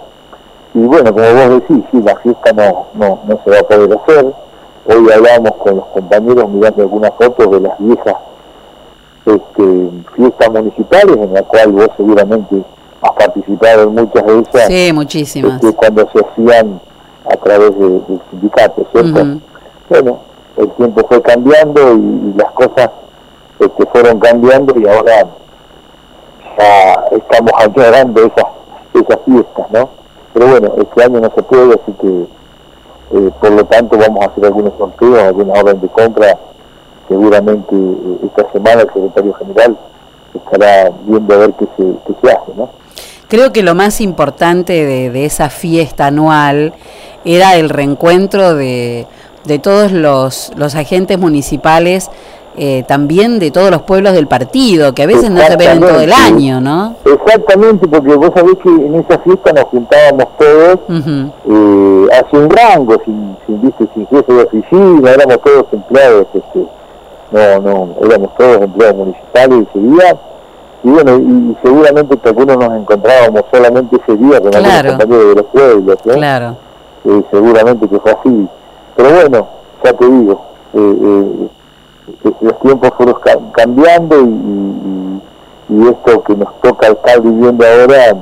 [0.74, 3.97] Y bueno, como vos decís, sí, la fiesta no, no, no se va a poder
[4.02, 4.34] hacer.
[4.86, 8.16] Hoy hablamos con los compañeros mirando algunas fotos de las viejas
[9.26, 12.64] este, fiestas municipales, en la cual vos seguramente
[13.02, 15.56] has participado en muchas de ellas, Sí, muchísimas.
[15.56, 16.80] este, cuando se hacían
[17.32, 19.26] a través de- del sindicato, ¿cierto?
[19.89, 20.20] Bueno,
[20.58, 22.89] el tiempo fue cambiando y, y las cosas
[23.60, 25.28] este, fueron cambiando y ahora
[26.60, 28.45] ya estamos añorando esas,
[28.93, 29.89] esas fiestas, ¿no?
[30.34, 32.26] Pero bueno, este año no se puede, así que
[33.18, 36.38] eh, por lo tanto vamos a hacer algunos sorteos, alguna orden de compra.
[37.07, 39.78] Seguramente eh, esta semana el secretario general
[40.36, 42.70] estará viendo a ver qué se, qué se hace, ¿no?
[43.28, 46.74] Creo que lo más importante de, de esa fiesta anual
[47.26, 49.05] era el reencuentro de,
[49.45, 52.10] de todos los, los agentes municipales
[52.62, 55.80] eh, también de todos los pueblos del partido, que a veces no se ven en
[55.80, 56.95] todo el año, ¿no?
[57.05, 61.32] Exactamente, porque vos sabés que en esa fiesta nos juntábamos todos Ujú.
[61.49, 66.66] eh, hacia un rango, sin, sin, viste, sin jefe de oficina, éramos todos empleados, este,
[67.32, 70.18] no, no, éramos todos empleados municipales ese día,
[70.84, 74.89] y bueno, y, y seguramente que algunos nos encontrábamos solamente ese día con Claro.
[74.89, 76.10] compañeros de los pueblos, ¿eh?
[76.14, 76.57] Claro.
[77.32, 78.47] Seguramente que fue así,
[78.95, 79.47] pero bueno,
[79.84, 80.41] ya te digo,
[80.74, 81.47] eh, eh,
[82.41, 85.22] los tiempos fueron ca- cambiando y, y-
[85.70, 88.16] y esto que nos toca estar viviendo ahora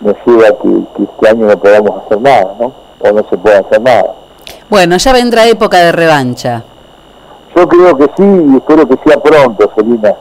[0.00, 2.72] nos lleva a que, que este año no podamos hacer nada, ¿no?
[3.00, 4.12] O no se pueda hacer nada.
[4.70, 6.62] Bueno, ya vendrá época de revancha.
[7.56, 10.14] Yo creo que sí y espero que sea pronto, Selina.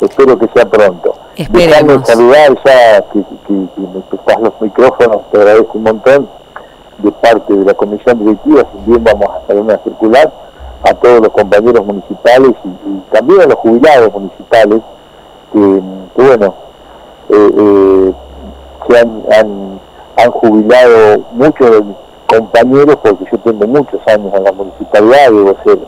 [0.00, 1.14] Espero que sea pronto.
[1.34, 2.06] Esperemos.
[2.06, 6.28] Saludar ya que, que, que me prestas los micrófonos, te agradezco un montón
[6.98, 10.32] de parte de la comisión directiva, si bien vamos a hacer una circular
[10.82, 14.80] a todos los compañeros municipales y, y también a los jubilados municipales
[15.52, 15.82] que,
[16.16, 16.54] que bueno,
[17.28, 18.12] eh, eh,
[18.88, 19.80] se han, han,
[20.16, 21.96] han jubilado muchos de mis
[22.26, 25.78] compañeros porque yo tengo muchos años en la municipalidad, debo ser,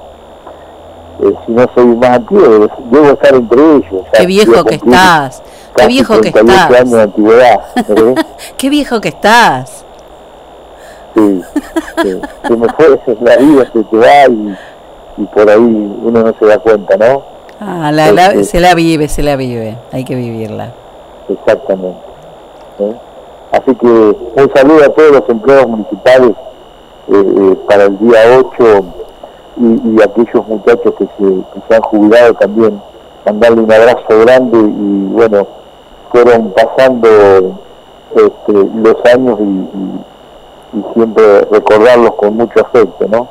[1.21, 4.03] eh, si no soy más antiguo, debo, debo estar entre ellos.
[4.13, 5.43] Qué viejo que estás.
[5.77, 6.81] Qué viejo que 38 estás.
[6.81, 7.61] años de antigüedad.
[7.77, 8.15] ¿eh?
[8.57, 9.85] Qué viejo que estás.
[11.15, 11.43] Sí,
[12.03, 12.21] sí.
[12.47, 14.57] Se me fue, esa es la vida, se te va y,
[15.19, 17.23] y por ahí uno no se da cuenta, ¿no?
[17.61, 18.45] Ah, la- la- Sí, sí.
[18.45, 19.77] se la vive, se la vive.
[19.93, 20.71] Hay que vivirla.
[21.29, 21.99] Exactamente.
[22.79, 22.95] ¿eh?
[23.53, 26.31] Así que un saludo a todos los empleados municipales
[27.11, 28.85] eh, eh, para el día 8
[29.57, 32.81] y, y aquellos muchachos que se, que se han jubilado también,
[33.27, 35.47] mandarle un abrazo grande y bueno,
[36.13, 37.09] fueron pasando
[38.15, 40.05] este, los años y, y-
[40.79, 43.27] y siempre recordarlos con mucho afecto, ¿no?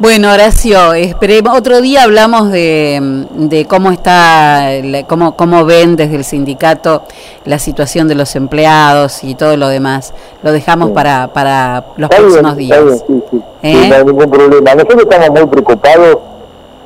[0.00, 4.70] Bueno, Horacio, esperemos, otro día hablamos de, de cómo está,
[5.06, 7.02] cómo, cómo ven desde el sindicato
[7.44, 10.14] la situación de los empleados y todo lo demás.
[10.42, 10.94] Lo dejamos Sí.
[10.94, 12.84] para, para los Está bien, próximos está días.
[12.84, 13.42] bien, sí, sí.
[13.62, 13.88] ¿Eh?
[13.90, 14.74] No hay ningún problema.
[14.74, 16.18] Nosotros estamos muy preocupados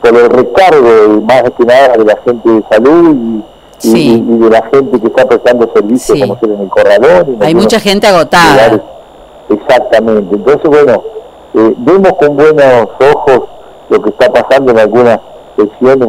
[0.02, 3.42] por el recargo, y más que nada, de la gente de salud y, y-
[3.92, 4.24] Sí.
[4.28, 7.36] y de la gente que está prestando servicios, como ser en el corralón.
[7.42, 8.50] Hay mucha gente agotada.
[8.54, 8.80] lugares.
[9.50, 10.34] Exactamente.
[10.34, 11.02] Entonces, bueno,
[11.54, 13.40] eh, vemos con buenos ojos
[13.88, 15.20] lo que está pasando en algunas
[15.56, 16.08] secciones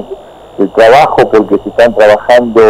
[0.57, 2.61] del trabajo, porque se están trabajando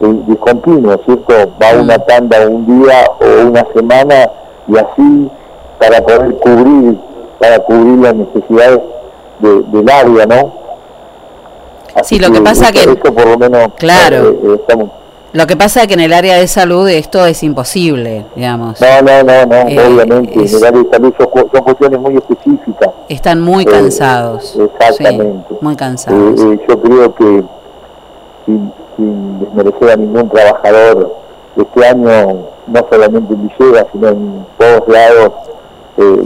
[0.00, 1.34] en discontinuo, ¿cierto?
[1.62, 4.30] Va una tanda un día o una semana
[4.68, 5.30] y así
[5.78, 6.98] para poder cubrir,
[7.38, 8.80] para cubrir las necesidades
[9.40, 10.52] de- del área, ¿no?
[12.02, 14.30] Sí, lo que pasa eso, que- eso por lo menos Claro.
[14.30, 14.90] eh, eh, estamos
[15.34, 18.80] Lo que pasa es que en el área de salud esto es imposible, digamos.
[18.80, 20.44] No, no, no, no, Eh, obviamente.
[20.44, 22.90] es- En el área de salud son, cu- son cuestiones muy específicas.
[23.08, 24.56] Están muy Eh, cansados.
[24.56, 25.44] exactamente.
[25.48, 26.40] Sí, muy cansados.
[26.40, 27.42] eh, yo creo que
[28.46, 31.16] sin, sin desmerecer a ningún trabajador,
[31.56, 32.36] este año,
[32.68, 35.32] no solamente en Villegas, sino en todos lados,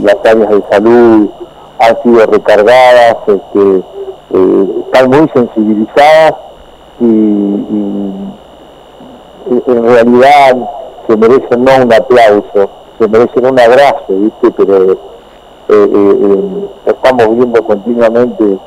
[0.03, 1.29] las áreas de salud
[1.79, 3.83] han sido recargadas, este,
[4.85, 6.33] están muy sensibilizadas
[6.99, 8.13] y, y
[9.49, 10.57] en realidad
[11.07, 14.51] se merecen no un aplauso, se merecen un abrazo, ¿viste?
[14.51, 14.97] Pero eh,
[15.69, 18.57] eh, eh, estamos viendo continuamente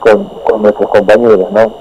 [0.00, 1.72] con, con nuestros compañeros, ¿no?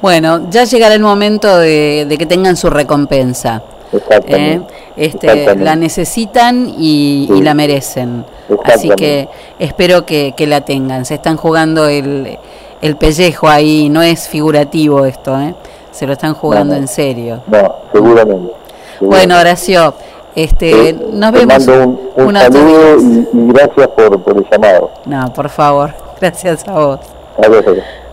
[0.00, 3.62] Bueno, ya llegará el momento de, de que tengan su recompensa.
[3.92, 3.96] ¿eh?
[3.96, 4.74] Exactamente.
[4.96, 5.64] Este, Exactamente.
[5.64, 8.24] la necesitan y, la merecen.
[8.64, 11.04] Así que espero que, que la tengan.
[11.04, 12.38] Se están jugando el,
[12.80, 15.54] el pellejo ahí, no es figurativo esto, ¿eh?
[15.92, 17.42] Se lo están jugando No, en serio.
[17.46, 18.52] No, seguramente.
[19.00, 19.94] Bueno, Horacio,
[20.34, 24.46] este, Eh, nos te vemos mando un, un saludo y, y gracias por, por el
[24.50, 24.90] llamado.
[25.06, 27.00] No, por favor, gracias a vos.
[27.44, 27.64] Adiós.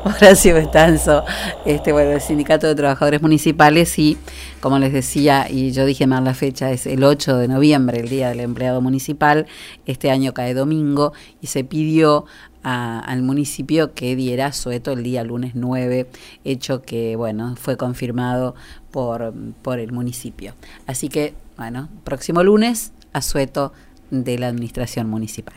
[0.06, 1.26] Horacio Bestanzo,
[1.66, 4.18] este, bueno, el Sindicato de Trabajadores Municipales y,
[4.62, 8.08] como les decía, y yo dije mal la fecha, es el 8 de noviembre, el
[8.08, 9.46] Día del Empleado Municipal,
[9.86, 11.12] este año cae domingo
[11.42, 12.24] y se pidió
[12.64, 16.08] a- al municipio que diera sueto el día lunes 9,
[16.44, 18.56] hecho que, bueno, fue confirmado
[18.92, 20.54] por, por el municipio.
[20.88, 23.74] Así que, bueno, próximo lunes, asueto
[24.12, 25.56] de la Administración Municipal.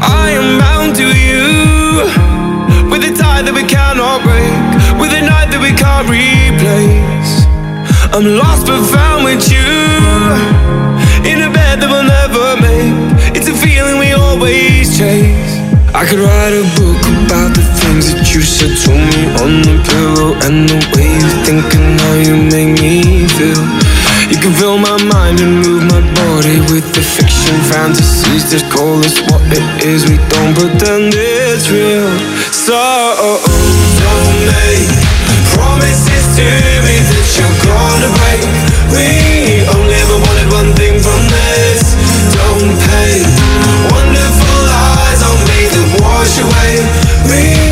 [0.00, 0.26] A
[5.66, 7.32] we can't replace.
[8.14, 9.66] I'm lost but found with you
[11.26, 12.94] in a bed that we'll never make.
[13.34, 15.58] It's a feeling we always chase.
[15.90, 19.76] I could write a book about the things that you said to me on the
[19.90, 23.66] pillow and the way you think and how you make me feel.
[24.30, 28.54] You can fill my mind and move my body with the fiction fantasies.
[28.54, 30.06] Just call this what it is.
[30.06, 32.06] We don't pretend it's real.
[32.54, 32.78] So
[33.98, 35.25] don't make
[35.56, 36.46] promises to
[36.84, 38.42] me that you're gonna break.
[38.92, 39.06] We
[39.74, 41.82] only ever wanted one thing from this.
[42.36, 43.24] Don't pay
[43.90, 46.72] wonderful lies on me that wash away.
[47.28, 47.65] We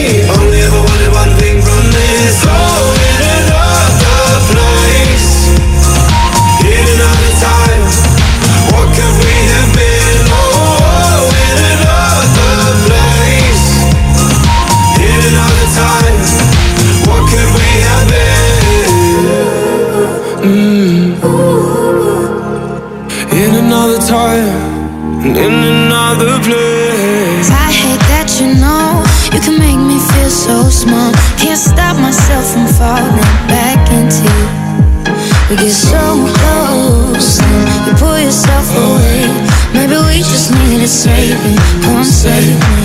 [35.55, 37.38] We get so close,
[37.86, 39.30] you pull yourself away.
[39.72, 41.55] Maybe we just needed saving.
[41.86, 42.82] Come save me.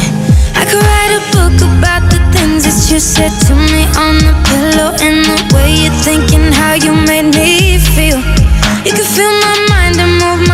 [0.53, 4.38] I could write a book about the things that you said to me on the
[4.45, 8.22] pillow and the way you think and how you made me feel.
[8.86, 10.49] You can fill my mind and move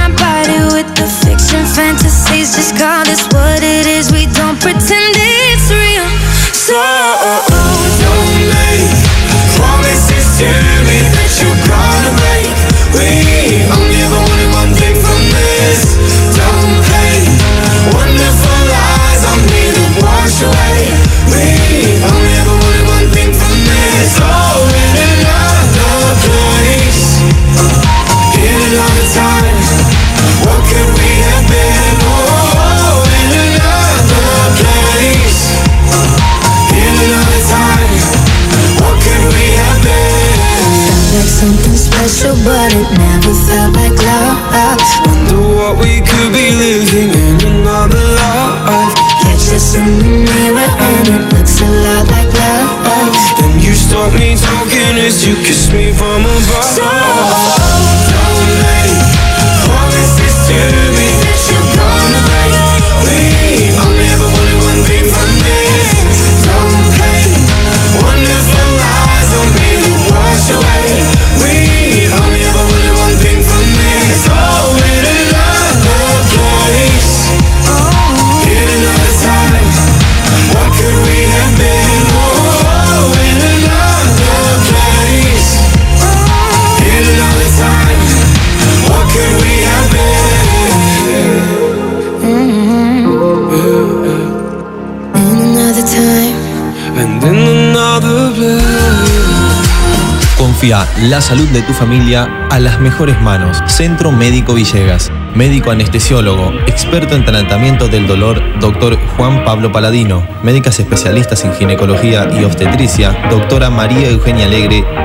[100.67, 103.61] La salud de tu familia a las mejores manos.
[103.67, 105.11] Centro Médico Villegas.
[105.35, 110.27] Médico anestesiólogo, experto en tratamiento del dolor, doctor Juan Pablo Paladino.
[110.41, 115.04] Médicas especialistas en ginecología y obstetricia, doctora María Eugenia Alegre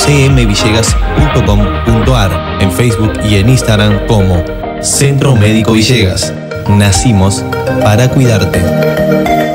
[0.07, 4.43] www.cmvillegas.com.ar, en Facebook y en Instagram como
[4.81, 6.33] Centro Médico Villegas.
[6.69, 7.43] Nacimos
[7.83, 9.50] para cuidarte.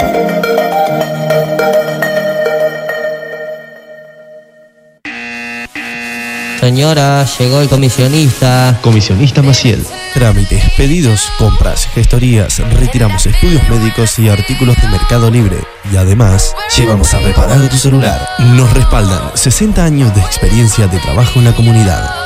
[6.76, 8.78] Señora, llegó el comisionista.
[8.82, 9.82] Comisionista Maciel.
[10.12, 15.56] Trámites, pedidos, compras, gestorías, retiramos estudios médicos y artículos de Mercado Libre.
[15.90, 18.28] Y además, llevamos a reparar tu celular.
[18.40, 22.25] Nos respaldan 60 años de experiencia de trabajo en la comunidad.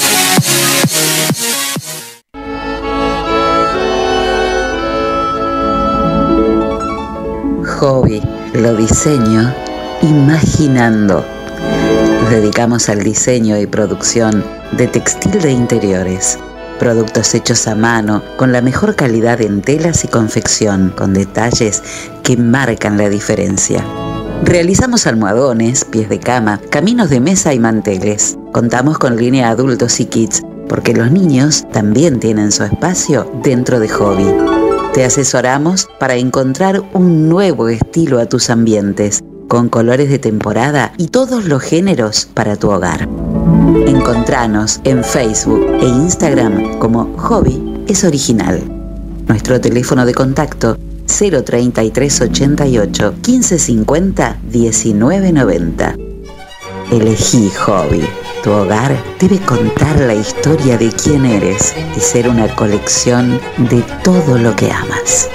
[7.79, 8.21] Hobby,
[8.53, 9.51] lo diseño
[10.03, 11.25] imaginando.
[12.21, 14.43] Nos dedicamos al diseño y producción
[14.73, 16.37] de textil de interiores.
[16.79, 21.81] Productos hechos a mano, con la mejor calidad en telas y confección, con detalles
[22.23, 23.83] que marcan la diferencia.
[24.43, 28.37] Realizamos almohadones, pies de cama, caminos de mesa y manteles.
[28.51, 33.87] Contamos con línea adultos y kits, porque los niños también tienen su espacio dentro de
[33.87, 34.25] Hobby.
[34.93, 41.07] Te asesoramos para encontrar un nuevo estilo a tus ambientes, con colores de temporada y
[41.07, 43.07] todos los géneros para tu hogar.
[43.85, 48.59] Encontranos en Facebook e Instagram como Hobby es Original.
[49.27, 50.77] Nuestro teléfono de contacto
[51.11, 55.95] 03388 1550 1990.
[56.91, 58.01] Elegí Hobby.
[58.43, 63.39] Tu hogar debe contar la historia de quién eres y ser una colección
[63.69, 65.29] de todo lo que amas.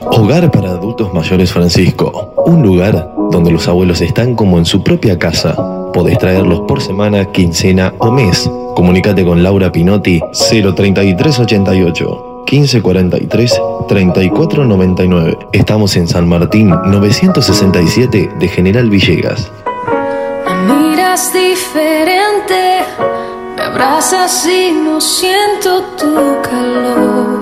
[0.00, 2.32] Hogar para adultos mayores Francisco.
[2.46, 5.54] Un lugar donde los abuelos están como en su propia casa.
[5.92, 8.50] Podés traerlos por semana, quincena o mes.
[8.74, 15.38] Comunícate con Laura Pinotti 03388 1543 3499.
[15.52, 19.50] Estamos en San Martín 967 de General Villegas.
[20.46, 22.80] Me miras diferente,
[23.56, 27.41] me abrazas y no siento tu calor.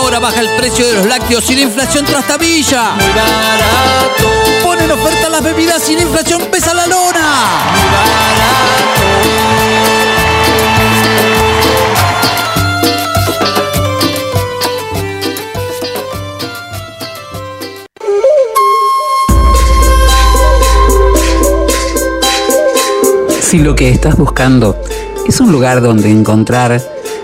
[0.00, 2.92] Ahora baja el precio de los lácteos y la inflación trastabilla.
[2.92, 4.28] Muy barato.
[4.62, 7.48] Ponen oferta las bebidas y la inflación pesa la lona.
[23.40, 24.80] Si lo que estás buscando
[25.26, 26.97] es un lugar donde encontrar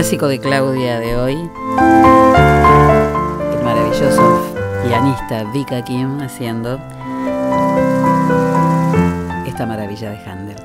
[0.00, 1.34] Clásico de Claudia de hoy,
[3.52, 4.40] el maravilloso
[4.82, 6.80] pianista Vika Kim haciendo
[9.46, 10.56] esta maravilla de Handel.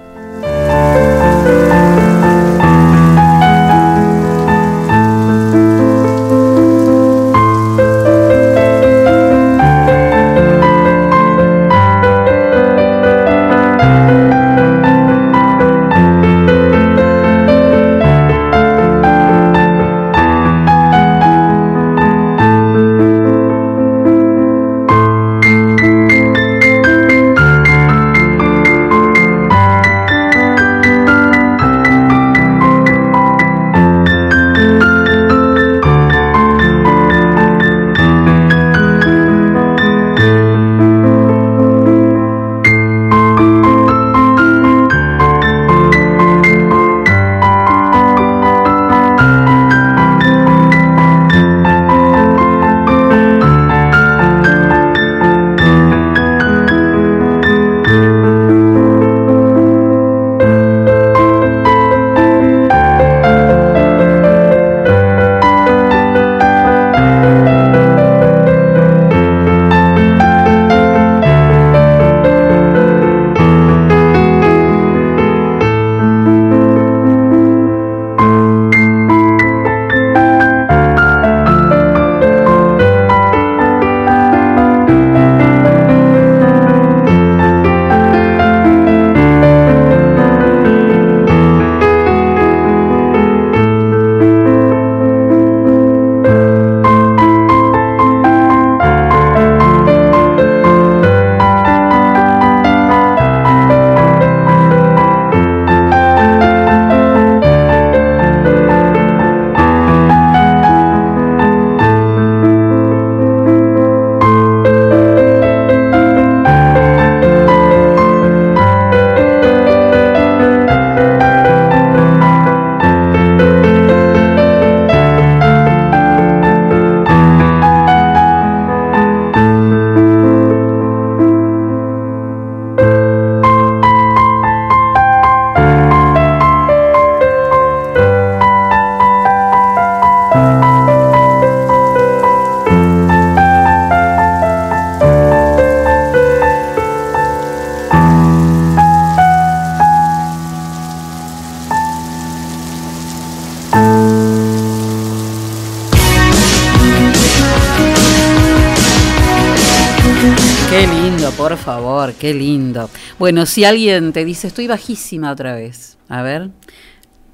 [162.13, 162.89] Qué lindo.
[163.19, 166.51] Bueno, si alguien te dice, estoy bajísima otra vez, a ver,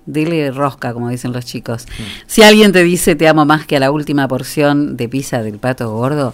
[0.06, 1.86] dile rosca, como dicen los chicos.
[2.26, 5.60] Si alguien te dice, te amo más que a la última porción de pizza del
[5.60, 6.34] pato gordo,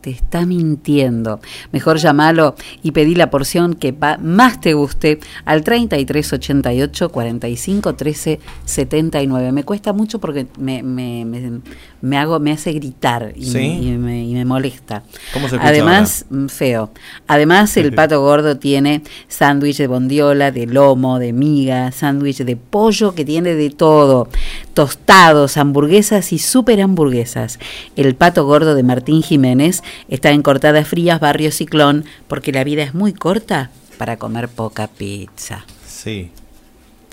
[0.00, 1.40] te está mintiendo.
[1.72, 8.40] Mejor llamalo y pedí la porción que pa- más te guste al 3388 45 13
[8.64, 9.52] 79.
[9.52, 11.60] Me cuesta mucho porque me, me, me,
[12.00, 13.58] me hago, me hace gritar y, ¿Sí?
[13.58, 15.02] y me, y me molesta.
[15.32, 16.90] ¿Cómo se Además, mm, feo.
[17.26, 23.14] Además, el pato gordo tiene sándwich de bondiola, de lomo, de miga, sándwich de pollo
[23.14, 24.28] que tiene de todo,
[24.74, 27.58] tostados, hamburguesas y super hamburguesas.
[27.96, 32.82] El pato gordo de Martín Jiménez está en Cortadas Frías, Barrio Ciclón, porque la vida
[32.82, 35.64] es muy corta para comer poca pizza.
[35.86, 36.30] Sí.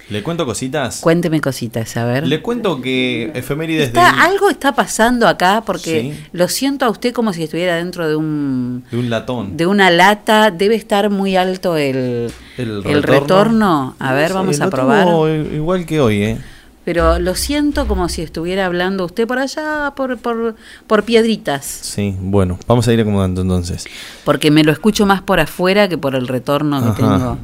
[0.08, 1.00] ¿Le cuento cositas?
[1.02, 2.28] Cuénteme cositas, a ver.
[2.28, 6.24] Le cuento que efemérides de, Está- algo está pasando acá porque Sí.
[6.32, 9.58] lo siento a usted como si estuviera dentro de un de un latón.
[9.58, 10.52] de una lata.
[10.52, 13.96] Debe estar muy alto el, El el retorno.
[13.98, 15.08] A ver, vamos a probar.
[15.52, 16.38] igual que hoy, ¿eh?
[16.86, 20.56] Pero lo siento como si estuviera hablando usted por allá, por, por,
[20.88, 21.66] por piedritas.
[21.66, 23.86] Sí, bueno, vamos a ir acomodando entonces.
[24.24, 27.18] Porque me lo escucho más por afuera que por el retorno que Ajá.
[27.18, 27.38] tengo.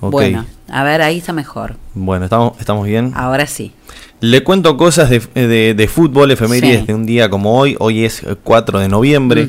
[0.00, 1.76] Bueno, a ver, ahí está mejor.
[1.94, 3.12] Bueno, ¿estamos, estamos bien?
[3.16, 3.72] Ahora sí.
[4.20, 6.86] Le cuento cosas de, de- de fútbol, efemérides Sí.
[6.86, 7.76] de un día como hoy.
[7.80, 9.48] Hoy es eh, 4 de noviembre.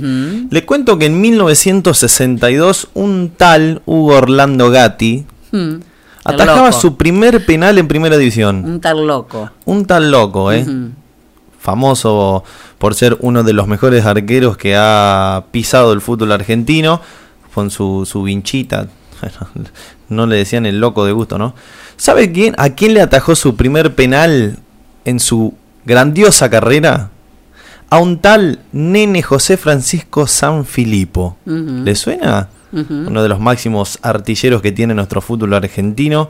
[0.49, 5.75] Le cuento que en 1962 un tal Hugo Orlando Gatti Hmm,
[6.25, 6.79] atajaba loco.
[6.81, 8.63] su primer penal en primera división.
[8.65, 9.49] Un tal loco.
[9.65, 10.65] Un tal loco, ¿eh?
[11.59, 12.43] Famoso
[12.77, 17.01] por ser uno de los mejores arqueros que ha pisado el fútbol argentino
[17.53, 18.87] con su, su vinchita.
[20.07, 21.55] No le decían el loco de gusto, ¿no?
[21.97, 24.59] ¿Sabe quién, a quién le atajó su primer penal
[25.03, 27.09] en su grandiosa carrera?
[27.89, 31.37] A un tal Nene José Francisco San Filipo.
[31.47, 31.81] Ujú.
[31.83, 32.49] ¿Le suena?
[32.75, 36.29] Uno de los máximos artilleros que tiene nuestro fútbol argentino.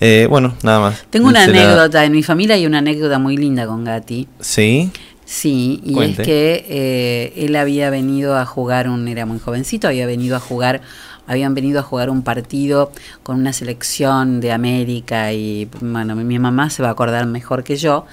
[0.00, 1.04] Eh, bueno, nada más.
[1.10, 4.26] Tengo una anécdota, en mi familia hay una anécdota muy linda con Gatti.
[4.40, 4.90] Sí.
[5.24, 6.22] Sí, y Cuente.
[6.22, 10.40] es que eh, él había venido a jugar, un era muy jovencito, había venido a
[10.40, 10.82] jugar,
[11.26, 12.92] habían venido a jugar un partido
[13.22, 17.76] con una selección de América y bueno, mi, mamá se va a acordar mejor que
[17.76, 18.06] yo,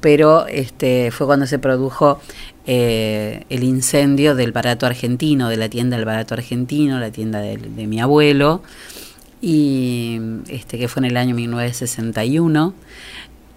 [0.00, 2.20] pero este fue cuando se produjo
[2.66, 7.56] eh, el incendio del barato argentino, de la tienda del barato argentino, la tienda de,
[7.56, 8.62] de mi abuelo,
[9.40, 12.74] y este que fue en el año 1961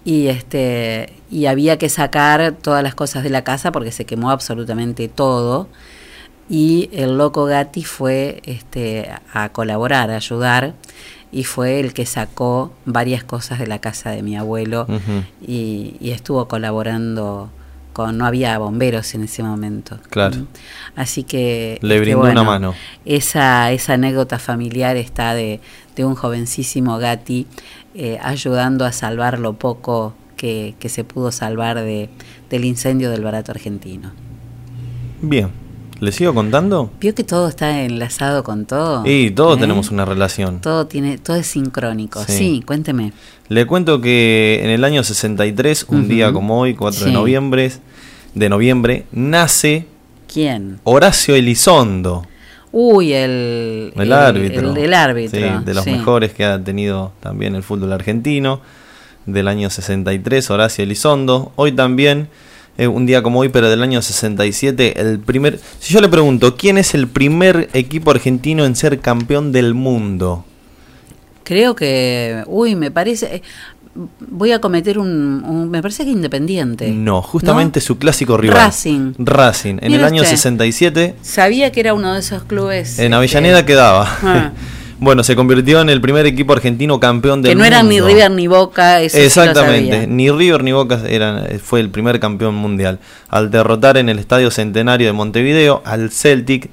[0.04, 4.30] y este y había que sacar todas las cosas de la casa porque se quemó
[4.30, 5.68] absolutamente todo
[6.48, 10.74] y el loco Gatti fue este a colaborar, a ayudar
[11.32, 14.86] y fue el que sacó varias cosas de la casa de mi abuelo
[15.40, 17.50] y estuvo colaborando
[17.94, 19.98] con no había bomberos en ese momento.
[20.10, 20.36] Claro.
[20.36, 20.46] Mm.
[20.96, 22.74] Así que Le este, brindó una mano.
[23.06, 25.60] Esa esa anécdota familiar está de,
[25.96, 27.46] de un jovencísimo Gatti
[27.94, 32.10] eh, ayudando a salvar lo poco que, que se pudo salvar de,
[32.50, 34.12] del incendio del barato argentino.
[35.22, 35.63] Bien.
[36.00, 36.90] ¿Le sigo contando?
[37.00, 39.02] ¿Vio que todo está enlazado con todo?
[39.06, 39.60] Y todos ¿Eh?
[39.60, 40.60] tenemos una relación.
[40.60, 42.22] Todo tiene, todo es sincrónico.
[42.24, 42.32] Sí.
[42.32, 43.12] Sí, cuénteme.
[43.48, 47.72] Le cuento que en el año 63, un día como hoy, 4 de noviembre,
[48.34, 49.86] de noviembre, nace
[50.26, 50.80] ¿Quién?
[50.84, 52.26] Horacio Elizondo,
[52.76, 54.72] Uy, el, el, árbitro.
[54.72, 55.38] El, el árbitro.
[55.38, 58.60] Sí, de los mejores que ha tenido también el fútbol argentino,
[59.26, 61.52] del año 63, Horacio Elizondo.
[61.54, 62.28] Hoy también,
[62.78, 65.60] eh, un día como hoy, pero del año 67, el primer...
[65.78, 70.44] Si yo le pregunto, ¿quién es el primer equipo argentino en ser campeón del mundo?
[71.44, 73.42] Creo que, uy, me parece, eh,
[74.30, 76.90] voy a cometer un, un- me parece que Independiente.
[76.90, 78.56] No, justamente su clásico rival.
[78.56, 79.12] Racing.
[79.18, 80.36] Racing, en el año usted.
[80.36, 82.98] 67, Sabía que era uno de esos clubes.
[82.98, 84.08] en este, Avellaneda quedaba.
[84.22, 84.52] Ah.
[84.98, 88.08] Bueno, se convirtió en el primer equipo argentino campeón del que no eran ni mundo.
[88.14, 90.06] River ni Boca, eso sí lo Exactamente, sabía.
[90.06, 92.98] ni River ni Boca eran, fue el primer campeón mundial.
[93.28, 96.70] Al derrotar en el Estadio Centenario de Montevideo al Celtic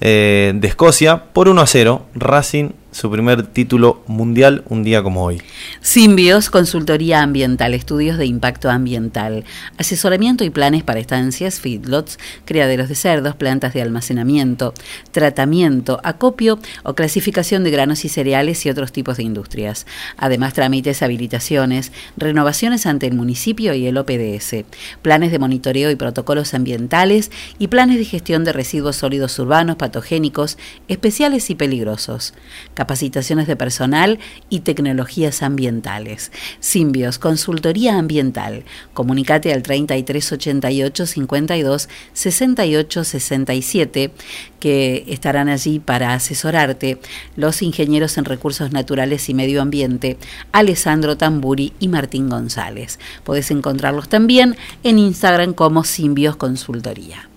[0.00, 5.24] eh, de Escocia por 1 a 0, Racing su primer título mundial un día como
[5.24, 5.42] hoy.
[5.80, 9.44] Simbios, consultoría ambiental, estudios de impacto ambiental,
[9.76, 14.72] asesoramiento y planes para estancias, feedlots, criaderos de cerdos, plantas de almacenamiento,
[15.12, 19.86] tratamiento, acopio o clasificación de granos y cereales y otros tipos de industrias.
[20.16, 24.64] Además, trámites, habilitaciones, renovaciones ante el municipio y el OPDS,
[25.02, 30.58] planes de monitoreo y protocolos ambientales y planes de gestión de residuos sólidos urbanos, patogénicos,
[30.88, 32.34] especiales y peligrosos.
[32.78, 34.20] Capacitaciones de personal
[34.50, 36.30] y tecnologías ambientales.
[36.60, 38.62] Simbios, consultoría ambiental.
[38.94, 44.12] Comunicate al 3388 52 68 67
[44.60, 47.00] que estarán allí para asesorarte
[47.34, 50.16] los ingenieros en recursos naturales y medio ambiente
[50.52, 53.00] Alessandro Tamburi y Martín González.
[53.24, 57.28] Podés encontrarlos también en Instagram como Simbios Consultoría.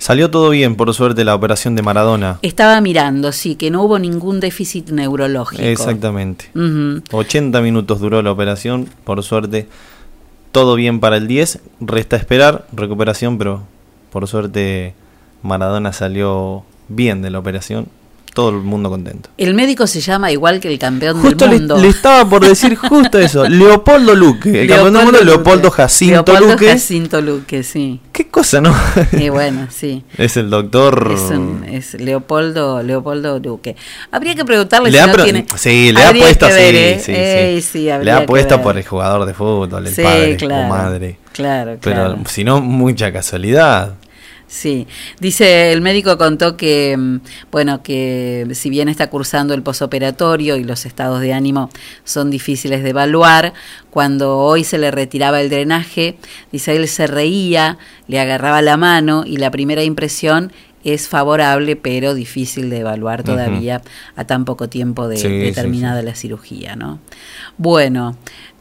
[0.00, 2.38] Salió todo bien, por suerte, la operación de Maradona.
[2.40, 5.62] Estaba mirando, sí, que no hubo ningún déficit neurológico.
[5.62, 6.46] Exactamente.
[6.54, 7.02] Ujú.
[7.12, 9.68] 80 minutos duró la operación, por suerte.
[10.52, 11.60] Todo bien para el 10.
[11.82, 13.62] Resta esperar recuperación, pero
[14.10, 14.94] por suerte
[15.42, 17.86] Maradona salió bien de la operación.
[18.40, 19.28] Todo el mundo contento.
[19.36, 21.76] El médico se llama igual que el campeón Justo del mundo.
[21.76, 23.46] le estaba por decir justo eso.
[23.46, 24.62] Leopoldo Luque.
[24.62, 25.24] El campeón del mundo Luque.
[25.26, 26.68] Leopoldo Jacinto Leopoldo Luque.
[26.70, 28.00] Jacinto Luque, sí.
[28.12, 28.74] ¿Qué cosa, no?
[29.12, 30.04] Y bueno, sí.
[30.16, 31.12] es el doctor.
[31.14, 33.76] Es, un- es Leopoldo, Leopoldo Luque.
[34.10, 35.46] Habría que preguntarle Le si ha no pro- tiene.
[35.56, 37.60] Sí, le ha puesto ¿eh?
[37.62, 41.18] sí, Ey, Le ha puesto por el jugador de fútbol, el padre claro, o madre.
[41.32, 42.18] claro, Pero claro.
[42.26, 43.94] si no, mucha casualidad.
[44.50, 44.88] Sí,
[45.20, 47.20] dice el médico contó que, mm,
[47.52, 51.70] bueno, que si bien está cursando el posoperatorio y los estados de ánimo
[52.02, 53.52] son difíciles de evaluar,
[53.90, 56.16] cuando hoy se le retiraba el drenaje,
[56.50, 57.78] dice él se reía,
[58.08, 60.50] le agarraba la mano y la primera impresión
[60.82, 63.82] es favorable, pero difícil de evaluar todavía
[64.16, 66.98] a tan poco tiempo de, Sí, de sí, terminada la cirugía, ¿no?
[67.56, 68.16] Bueno,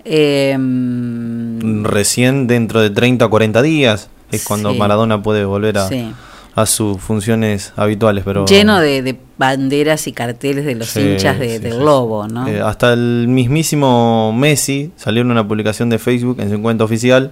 [0.06, 4.78] em, Recién dentro de 30 o 40 días es cuando Sí.
[4.78, 6.12] Maradona puede volver a, Sí.
[6.56, 8.24] a sus funciones habituales.
[8.26, 12.28] pero lleno de, de banderas y carteles de los Sí, hinchas de- del sí, Lobo,
[12.28, 12.48] ¿no?
[12.48, 17.32] Eh, hasta el mismísimo Messi salió en una publicación de Facebook en su cuenta oficial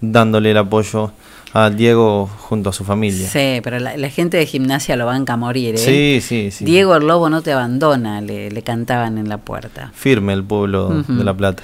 [0.00, 1.12] dándole el apoyo
[1.52, 3.26] a Diego junto a su familia.
[3.28, 5.78] Sí, pero la, la gente de gimnasia lo banca a morir, ¿eh?
[5.78, 6.64] Sí, sí, sí.
[6.66, 9.90] Diego el Lobo no te abandona, le, le cantaban en la puerta.
[9.94, 11.62] Firme el pueblo de La Plata.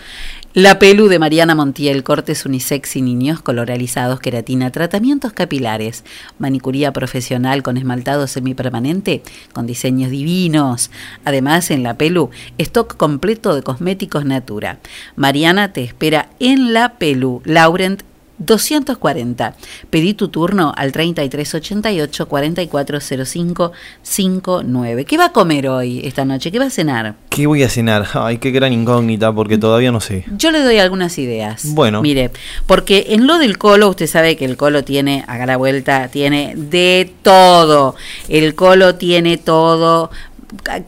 [0.55, 6.05] La Pelu de Mariana Montiel, cortes unisex y niños, coloralizados, queratina, tratamientos capilares,
[6.39, 9.23] manicuría profesional con esmaltado semipermanente,
[9.55, 10.91] con diseños divinos.
[11.25, 12.29] Además, en La Pelu,
[12.59, 14.79] stock completo de cosméticos Natura.
[15.17, 18.03] Mariana te espera en La Pelu, Laurent
[18.45, 19.55] 240.
[19.91, 23.73] Pedí tu turno al 3388 4405
[24.03, 25.05] 59.
[25.05, 26.51] ¿Qué va a comer hoy, esta noche?
[26.51, 27.15] ¿Qué va a cenar?
[27.29, 28.07] ¿Qué voy a cenar?
[28.15, 30.25] Ay, qué gran incógnita, porque todavía no sé.
[30.37, 31.65] Yo le doy algunas ideas.
[31.75, 32.03] Bueno.
[32.03, 32.31] Mire,
[32.67, 36.55] porque en lo del colo, usted sabe que el colo tiene, haga la vuelta, tiene
[36.57, 37.97] de todo.
[38.29, 40.11] El colo tiene todo.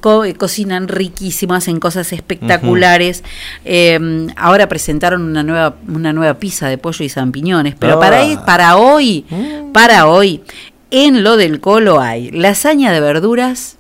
[0.00, 3.24] Co- cocinan riquísimo, hacen cosas espectaculares.
[3.64, 8.00] Eh, ahora presentaron una nueva, una nueva pizza de pollo y champiñones, pero Ah.
[8.00, 9.24] para, para hoy,
[9.72, 10.42] para hoy,
[10.90, 13.76] en lo del colo hay lasaña de verduras,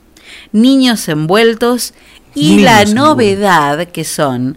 [0.52, 1.94] niños envueltos
[2.34, 2.94] y Niños la envueltos.
[2.94, 4.56] novedad que son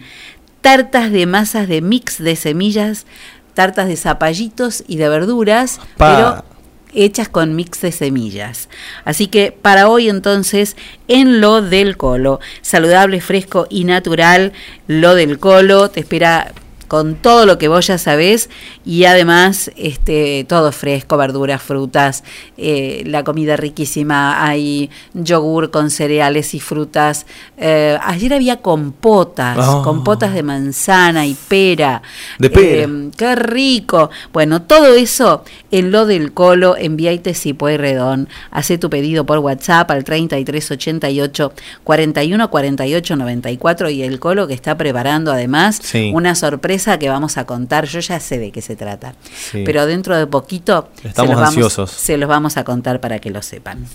[0.62, 3.06] tartas de masas de mix de semillas,
[3.54, 6.16] tartas de zapallitos y de verduras, Pa.
[6.44, 6.57] pero
[7.04, 8.70] hechas con mix de semillas.
[9.06, 10.76] Así que para hoy entonces,
[11.08, 14.54] en lo del colo, saludable, fresco y natural,
[14.88, 16.54] lo del colo te espera
[16.88, 18.50] con todo lo que vos ya sabés
[18.86, 22.24] y además este todo fresco, verduras, frutas,
[22.58, 27.26] eh, la comida riquísima, hay yogur con cereales y frutas.
[27.58, 29.84] Eh, ayer había compotas, Oh.
[29.84, 32.02] compotas de manzana y pera.
[32.40, 32.84] De pera.
[32.90, 34.10] Eh, qué rico.
[34.32, 38.30] Bueno, todo eso en lo del colo, enviaite si puede redón.
[38.52, 44.78] Hace tu pedido por WhatsApp al 3388 41 48 94 y el colo que está
[44.78, 46.12] preparando además Sí.
[46.14, 47.86] una sorpresa que vamos a contar.
[47.86, 49.16] Yo ya sé de qué se trata.
[49.52, 49.64] Sí.
[49.66, 51.90] Pero dentro de poquito Estamos se, los ansiosos.
[51.90, 53.86] Vamos, se los vamos a contar para que lo sepan.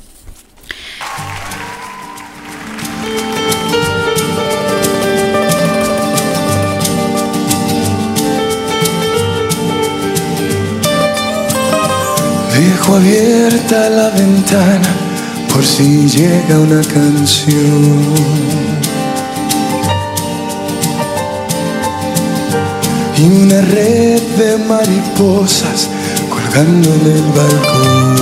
[12.53, 14.95] Dejo abierta la ventana
[15.53, 18.72] por si llega una canción.
[23.17, 25.89] Y una red de mariposas
[26.31, 28.17] colgando en el balcón.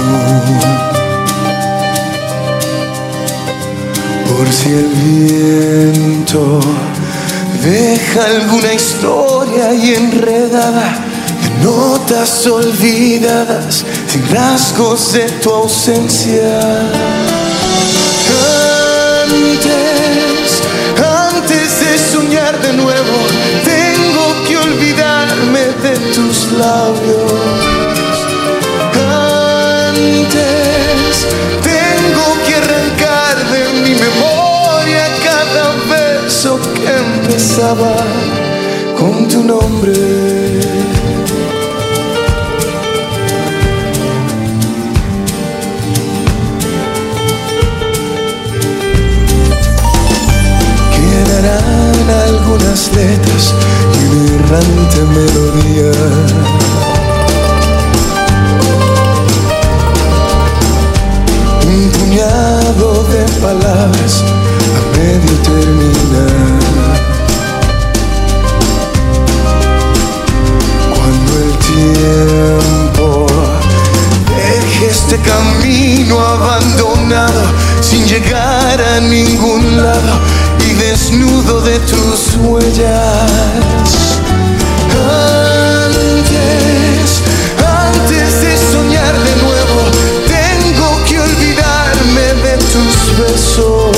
[4.29, 6.61] Por si el viento
[7.63, 10.99] deja alguna historia y enredada
[11.43, 17.10] de notas olvidadas sin rasgos de tu ausencia.
[26.61, 27.33] labios.
[29.83, 31.27] Antes
[31.63, 37.97] tengo que arrancar de mi memoria cada verso que empezaba
[38.99, 40.40] con tu nombre.
[52.51, 53.55] Algunas letras
[53.95, 55.93] y una errante melodía.
[61.65, 64.25] Un puñado de palabras
[64.77, 66.61] a medio terminar.
[70.93, 73.27] Cuando el tiempo
[74.37, 77.43] deje este camino abandonado
[77.81, 80.40] sin llegar a ningún lado
[81.11, 83.31] desnudo de tus huellas.
[85.83, 87.23] Antes,
[87.59, 89.81] antes de soñar de nuevo,
[90.29, 93.97] tengo que olvidarme de tus besos.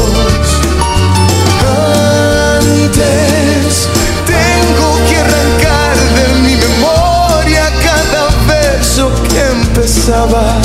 [2.57, 3.89] Antes,
[4.27, 10.62] tengo que arrancar de mi memoria cada verso que empezaba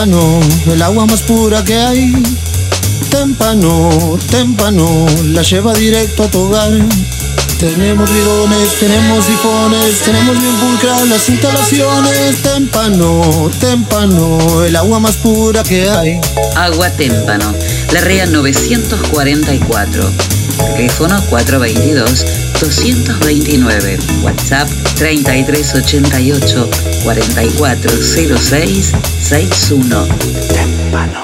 [0.00, 0.40] témpano,
[0.72, 2.10] el agua más pura que hay.
[3.10, 6.70] Témpano, témpano, la lleva directo a tu hogar.
[7.58, 12.42] Tenemos bidones, tenemos sifones, tenemos bien pulcras las instalaciones.
[12.42, 16.18] Témpano, témpano, el agua más pura que hay.
[16.56, 17.54] Agua Témpano,
[17.92, 20.10] la REA 944.
[20.76, 23.98] Teléfono 422-229.
[24.22, 24.70] WhatsApp
[25.00, 26.68] 3388
[27.04, 30.06] 4406 61.
[30.52, 31.20] Témpano.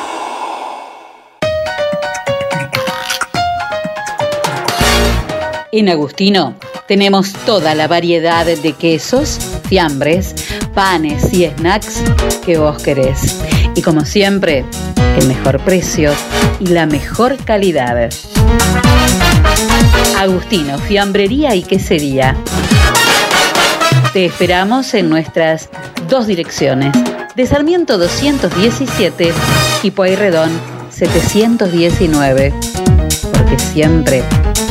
[5.73, 6.57] En Agustino
[6.89, 9.39] tenemos toda la variedad de quesos,
[9.69, 10.35] fiambres,
[10.73, 12.03] panes y snacks
[12.47, 13.37] que vos querés.
[13.75, 14.65] Y como siempre,
[15.19, 16.15] el mejor precio
[16.61, 18.09] y la mejor calidad.
[20.17, 22.35] Agustino, fiambrería y quesería.
[24.17, 25.69] Te esperamos en nuestras
[26.09, 26.97] dos direcciones.
[27.35, 29.31] De Sarmiento 217
[29.83, 32.55] y Pueyrredón 719.
[33.31, 34.23] Porque siempre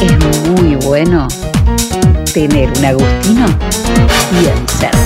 [0.02, 1.28] es muy bueno
[2.34, 3.46] tener un Agustino
[4.32, 5.06] bien cerca.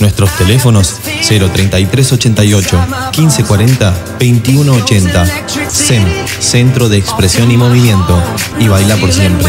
[0.00, 0.96] Nuestros teléfonos
[1.26, 2.78] 03388
[3.16, 5.26] 1540 2180.
[5.68, 6.04] SEM,
[6.40, 8.22] Centro de Expresión y Movimiento.
[8.58, 9.46] Y baila por siempre.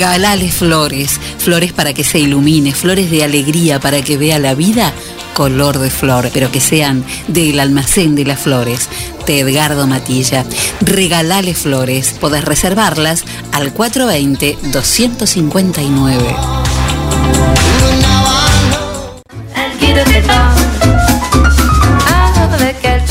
[0.00, 4.94] Regalale flores, flores para que se ilumine, flores de alegría para que vea la vida
[5.34, 8.88] color de flor, pero que sean del almacén de las flores,
[9.26, 10.46] de Edgardo Matilla.
[10.80, 16.60] Regalale flores, podés reservarlas al 420-259.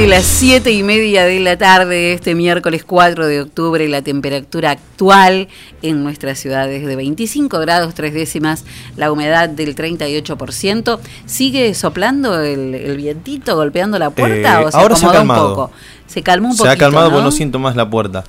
[0.00, 4.00] Exactamente las siete y media de la tarde de este miércoles 4 de octubre, la
[4.00, 5.48] temperatura actual
[5.82, 8.64] en nuestra ciudad es de 25 grados tres décimas,
[8.96, 10.98] la humedad del 38%.
[11.26, 15.22] ¿Sigue soplando el, el vientito, golpeando la puerta Eh, o se ahora se ha acomodó
[15.22, 15.54] un calmado.
[15.54, 15.72] poco?
[16.06, 17.12] Se calmó un Se poquito, ha calmado ¿no?
[17.16, 18.24] porque no siento más la puerta.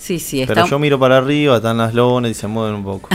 [0.00, 2.84] Sí, sí, está, Pero yo miro para arriba, están las lonas y se mueven un
[2.84, 3.10] poco.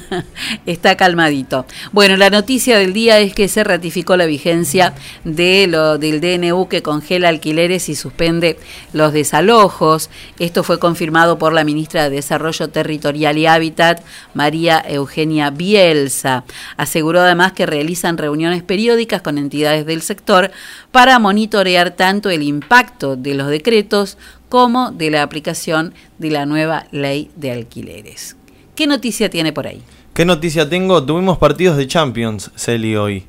[0.66, 1.66] está calmadito.
[1.92, 4.92] Bueno, la noticia del día es que se ratificó la vigencia
[5.22, 8.58] de lo, del DNU que congela alquileres y suspende
[8.92, 10.10] los desalojos.
[10.40, 14.02] Esto fue confirmado por la ministra de Desarrollo Territorial y Hábitat,
[14.34, 16.42] María Eugenia Bielsa.
[16.76, 20.50] Aseguró además que realizan reuniones periódicas con entidades del sector
[20.90, 24.18] para monitorear tanto el impacto de los decretos
[24.56, 28.36] como de la aplicación de la nueva ley de alquileres.
[28.74, 29.82] ¿Qué noticia tiene por ahí?
[30.14, 31.04] ¿Qué noticia tengo?
[31.04, 33.24] Tuvimos partidos de Champions, Celi, hoy.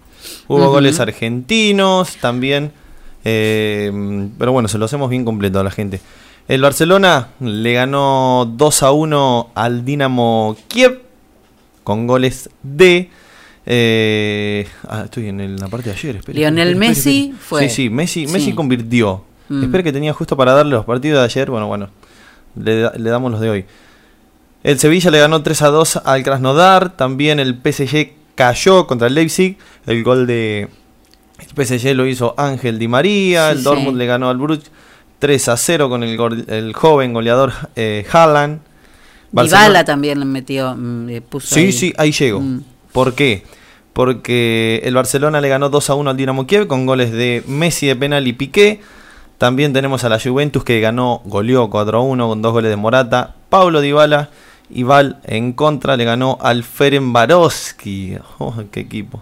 [0.47, 2.71] Hubo goles argentinos también.
[3.25, 3.91] eh,
[4.39, 5.99] pero bueno, se lo hacemos bien completo a la gente.
[6.47, 11.01] El Barcelona le ganó 2 a 1 al Dinamo Kiev
[11.83, 13.09] con goles de.
[13.65, 16.15] eh, ah, estoy en el- la parte de ayer.
[16.15, 17.67] espere, Lionel Messi fue.
[17.67, 18.31] Sí, sí, Messi, Sí.
[18.31, 19.25] Messi convirtió.
[19.49, 19.63] Mm.
[19.63, 21.49] Espera que tenía justo para darle los partidos de ayer.
[21.49, 21.89] Bueno, bueno,
[22.55, 23.65] le, le damos los de hoy.
[24.63, 26.95] El Sevilla le ganó 3 a 2 al Krasnodar.
[26.97, 29.57] También el PSG cayó contra el Leipzig.
[29.85, 30.67] El gol de
[31.39, 33.51] el PSG lo hizo Ángel Di María.
[33.51, 33.97] Sí, el Dortmund sí.
[33.99, 34.71] le ganó al Bruges
[35.19, 36.17] 3 a 0 con el,
[36.47, 38.59] el joven goleador eh, Haaland.
[39.31, 41.71] Dybala también le metió, mm, le puso Sí, ahí.
[41.71, 42.39] sí, ahí llego.
[42.41, 42.61] Mm.
[42.91, 43.43] ¿Por qué?
[43.93, 47.87] Porque el Barcelona le ganó 2 a 1 al Dinamo Kiev con goles de Messi
[47.87, 48.79] de penal y Piqué.
[49.37, 52.75] También tenemos a la Juventus que ganó, goleó 4 a 1 con dos goles de
[52.75, 53.35] Morata.
[53.49, 54.29] Pablo Dybala
[54.69, 58.17] y Val en contra le ganó al Ferenbarovski.
[58.39, 59.21] Oh, qué equipo.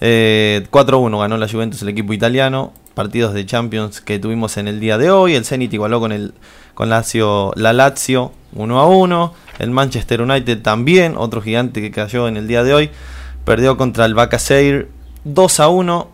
[0.00, 2.72] Eh, 4 a 1 ganó la Juventus el equipo italiano.
[2.94, 5.34] Partidos de Champions que tuvimos en el día de hoy.
[5.34, 6.32] El Zenit igualó con el
[6.74, 7.02] con la
[7.72, 9.34] Lazio 1 a 1.
[9.58, 12.90] El Manchester United también, otro gigante que cayó en el día de hoy.
[13.44, 14.88] Perdió contra el Bacasseir
[15.24, 16.08] 2 a 1.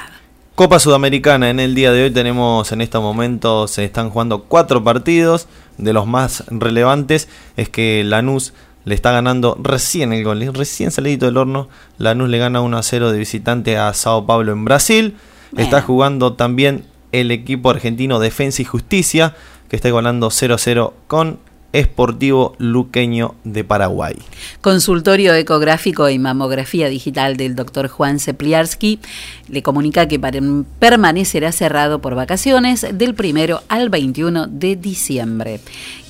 [0.55, 4.83] Copa Sudamericana, en el día de hoy tenemos en estos momentos, se están jugando cuatro
[4.83, 5.47] partidos.
[5.77, 7.27] De los más relevantes
[7.57, 8.53] es que Lanús
[8.85, 11.69] le está ganando recién el gol, recién salidito del horno.
[11.97, 15.15] Lanús le gana 1 a 0 de visitante a Sao Paulo en Brasil.
[15.55, 19.35] Está jugando también el equipo argentino Defensa y Justicia,
[19.69, 21.39] que está igualando 0 a 0 con
[21.73, 24.15] Esportivo Luqueño de Paraguay.
[24.61, 28.99] Consultorio ecográfico y mamografía digital del doctor Juan Sepliarsky
[29.49, 30.19] le comunica que
[30.79, 35.59] permanecerá cerrado por vacaciones del primero al 21 de diciembre.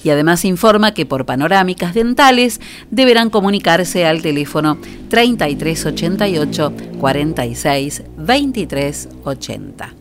[0.04, 2.60] Y además informa que por panorámicas dentales
[2.92, 4.78] deberán comunicarse al teléfono
[5.10, 9.94] 3388 46 23 80.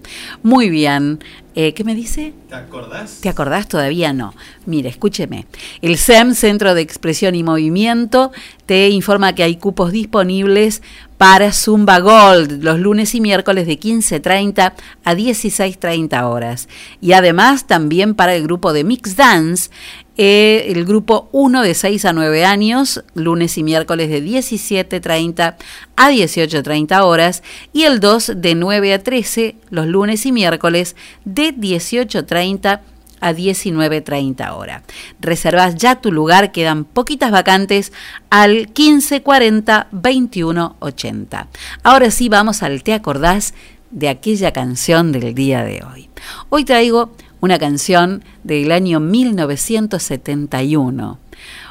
[0.43, 1.21] Muy bien.
[1.55, 2.33] Eh, ¿Qué me dice?
[2.49, 3.19] ¿Te acordás?
[3.21, 3.69] ¿Te acordás?
[3.69, 4.35] Todavía no.
[4.65, 5.47] Mire, escúcheme.
[5.83, 8.33] El SEM, Centro de Expresión y Movimiento,
[8.65, 10.83] te informa que hay cupos disponibles
[11.23, 14.73] para Zumba Gold los lunes y miércoles de 15.30
[15.05, 16.69] a 16.30 horas.
[17.01, 19.71] Y además también para el grupo de Mix Dance,
[20.17, 25.55] eh, el grupo 1 de 6 a 9 años, lunes y miércoles de 17.30
[25.95, 27.45] a 18.30 horas.
[27.73, 32.92] Y el 2 de 9 a 13, los lunes y miércoles de 18.30 a
[33.31, 34.83] 19.30 horas.
[35.21, 37.93] Reservas ya tu lugar, quedan poquitas vacantes
[38.31, 41.47] al 1540 2180.
[41.85, 43.55] Ahora sí vamos al ¿Te acordás
[43.93, 46.09] de aquella canción del día de hoy?
[46.49, 51.19] Hoy traigo una canción del año 1971,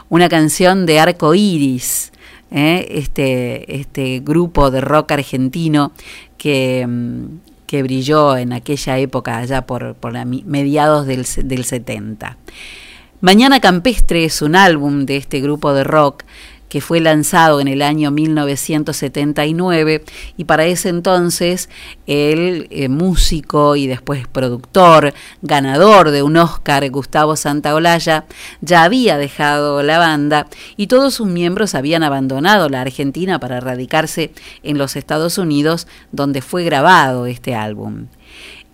[0.09, 2.11] una canción de Arco Iris,
[2.51, 2.85] ¿eh?
[2.91, 5.93] este, este grupo de rock argentino
[6.37, 7.25] que, mm,
[7.71, 9.95] que brilló en aquella época, allá por,
[10.43, 12.37] mediados del, del 70.
[13.21, 16.25] Mañana Campestre es un álbum de este grupo de rock
[16.71, 20.05] que fue lanzado en el año 1979
[20.37, 21.67] y para ese entonces
[22.07, 28.23] el eh, músico y después productor, ganador de un Oscar, Gustavo Santaolalla,
[28.61, 34.31] ya había dejado la banda y todos sus miembros habían abandonado la Argentina para radicarse
[34.63, 38.05] en los Estados Unidos donde fue grabado este álbum.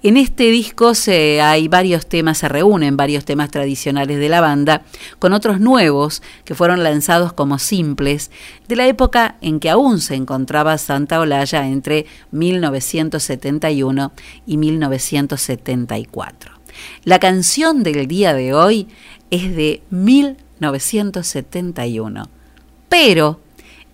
[0.03, 4.84] En este disco se, hay varios temas, se reúnen varios temas tradicionales de la banda
[5.18, 8.30] con otros nuevos que fueron lanzados como simples
[8.68, 14.11] de la época en que aún se encontraba Santa Olalla entre 1971
[14.45, 16.52] y 1974.
[17.03, 18.88] La canción del día de hoy
[19.32, 22.30] es de 1971,
[22.88, 23.40] pero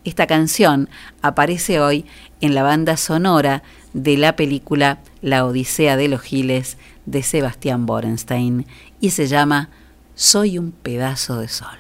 [0.04, 0.90] esta canción
[1.22, 2.06] aparece hoy
[2.42, 3.64] en la banda sonora
[3.94, 8.66] de la película La Odisea de los Giles de Sebastián Borenstein
[9.00, 9.70] y se llama
[10.16, 11.78] Soy un pedazo de sol.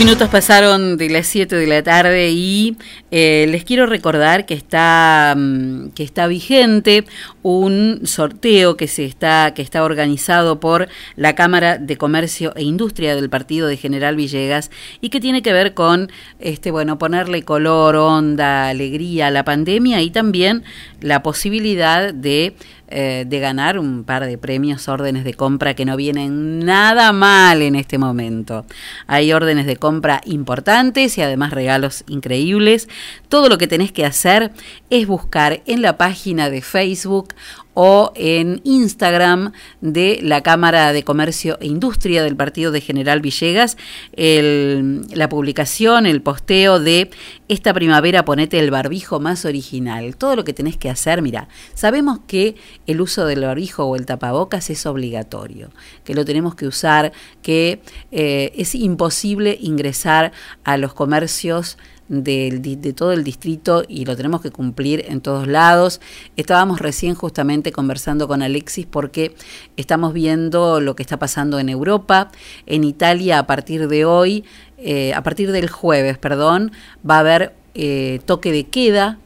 [0.00, 2.74] Minutos pasaron de las 7 de la tarde y
[3.10, 7.04] eh, les quiero recordar que está, mm, que está vigente
[7.42, 13.14] un sorteo que se está, que está organizado por la Cámara de Comercio e Industria
[13.16, 14.70] del Partido de General Villegas
[15.00, 20.02] y que tiene que ver con este, bueno, ponerle color, onda, alegría a la pandemia
[20.02, 20.62] y también
[21.00, 22.54] la posibilidad de
[22.92, 27.62] eh, de ganar un par de premios, órdenes de compra que no vienen nada mal
[27.62, 28.66] en este momento.
[29.06, 32.88] Hay órdenes de compra importantes y además regalos increíbles.
[33.28, 34.52] Todo lo que tenés que hacer
[34.90, 37.34] es buscar en la página de Facebook
[37.74, 43.76] o en Instagram de la Cámara de Comercio e Industria del Partido de General Villegas
[44.14, 47.10] el- la publicación, el posteo de
[47.48, 50.16] esta primavera ponete el barbijo más original.
[50.16, 52.54] Todo lo que tenés que hacer, mira, sabemos que
[52.86, 55.70] el uso del barbijo o el tapabocas es obligatorio,
[56.04, 57.80] que lo tenemos que usar, que
[58.12, 60.32] eh, es imposible ingresar
[60.64, 61.76] a los comercios
[62.08, 66.00] del de, todo el distrito y lo tenemos que cumplir en todos lados.
[66.36, 69.34] Estábamos recién justamente conversando con Alexis porque
[69.76, 72.30] estamos viendo lo que está pasando en Europa.
[72.66, 74.44] En Italia a partir de hoy,
[74.78, 76.72] eh, a partir del jueves, perdón,
[77.08, 79.18] va a haber eh, toque de queda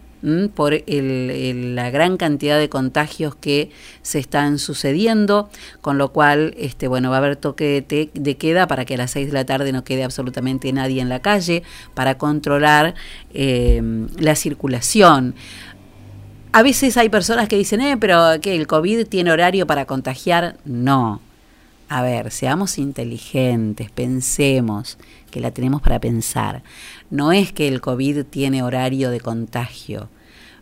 [0.54, 3.70] por el- la gran cantidad de contagios que
[4.00, 5.50] se están sucediendo,
[5.82, 8.96] con lo cual, este, bueno, va a haber toque de, de queda para que a
[8.96, 11.62] las 6 de la tarde no quede absolutamente nadie en la calle,
[11.92, 12.94] para controlar
[13.34, 13.82] eh,
[14.18, 15.34] la circulación.
[16.56, 20.56] A veces hay personas que dicen, eh, pero que el COVID tiene horario para contagiar.
[20.64, 21.20] No.
[21.88, 24.96] A ver, seamos inteligentes, pensemos
[25.32, 26.62] que la tenemos para pensar.
[27.10, 30.10] No es que el COVID tiene horario de contagio,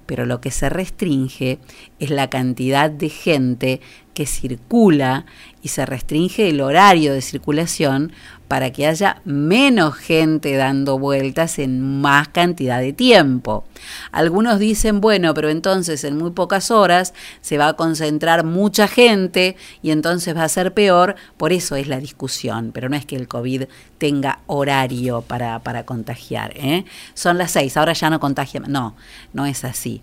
[0.06, 1.58] pero lo que se restringe
[1.98, 3.82] es la cantidad de gente
[4.14, 5.26] que circula
[5.62, 8.12] y se restringe el horario de circulación
[8.52, 13.64] para que haya menos gente dando vueltas en más cantidad de tiempo.
[14.10, 19.56] Algunos dicen, bueno, pero entonces en muy pocas horas se va a concentrar mucha gente
[19.80, 23.16] y entonces va a ser peor, por eso es la discusión, pero no es que
[23.16, 23.64] el COVID
[23.96, 26.52] tenga horario para, para contagiar.
[26.54, 26.84] ¿eh?
[27.14, 28.94] Son las seis, ahora ya no contagia, no,
[29.32, 30.02] no es así.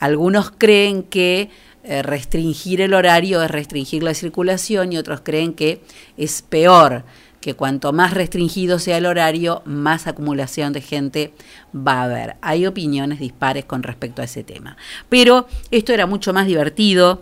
[0.00, 1.50] Algunos creen que
[1.84, 5.82] eh, restringir el horario es restringir la circulación y otros creen que
[6.16, 7.04] es peor,
[7.42, 11.34] que cuanto más restringido sea el horario, más acumulación de gente
[11.76, 12.36] va a haber.
[12.40, 14.78] Hay opiniones dispares con respecto a ese tema.
[15.10, 17.20] Pero esto era mucho más divertido.